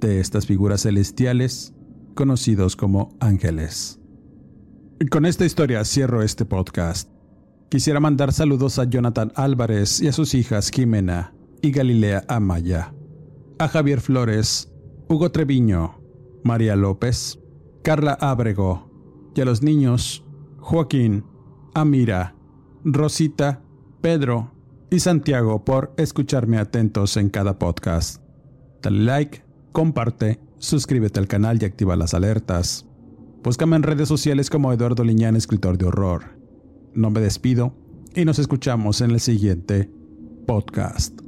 de 0.00 0.20
estas 0.20 0.46
figuras 0.46 0.84
celestiales 0.84 1.74
conocidos 2.14 2.76
como 2.76 3.14
ángeles. 3.20 4.00
Con 5.10 5.26
esta 5.26 5.44
historia 5.44 5.84
cierro 5.84 6.22
este 6.22 6.46
podcast. 6.46 7.10
Quisiera 7.68 8.00
mandar 8.00 8.32
saludos 8.32 8.78
a 8.78 8.84
Jonathan 8.84 9.32
Álvarez 9.34 10.00
y 10.00 10.08
a 10.08 10.12
sus 10.14 10.32
hijas 10.32 10.70
Jimena 10.70 11.34
y 11.62 11.70
Galilea 11.70 12.24
Amaya, 12.28 12.94
a 13.58 13.68
Javier 13.68 14.00
Flores, 14.00 14.72
Hugo 15.08 15.30
Treviño, 15.30 16.00
María 16.44 16.76
López, 16.76 17.38
Carla 17.82 18.12
Ábrego, 18.20 18.88
y 19.34 19.40
a 19.40 19.44
los 19.44 19.62
niños 19.62 20.24
Joaquín, 20.58 21.24
Amira, 21.74 22.34
Rosita, 22.84 23.62
Pedro 24.00 24.52
y 24.90 25.00
Santiago 25.00 25.64
por 25.64 25.94
escucharme 25.96 26.58
atentos 26.58 27.16
en 27.16 27.30
cada 27.30 27.58
podcast. 27.58 28.22
Dale 28.82 29.00
like, 29.00 29.44
comparte, 29.72 30.40
suscríbete 30.58 31.20
al 31.20 31.28
canal 31.28 31.58
y 31.60 31.64
activa 31.64 31.96
las 31.96 32.14
alertas. 32.14 32.86
Búscame 33.42 33.76
en 33.76 33.82
redes 33.82 34.08
sociales 34.08 34.50
como 34.50 34.72
Eduardo 34.72 35.04
Liñán, 35.04 35.36
escritor 35.36 35.78
de 35.78 35.86
horror. 35.86 36.36
No 36.94 37.10
me 37.10 37.20
despido 37.20 37.74
y 38.14 38.24
nos 38.24 38.38
escuchamos 38.38 39.00
en 39.00 39.12
el 39.12 39.20
siguiente 39.20 39.90
podcast. 40.46 41.27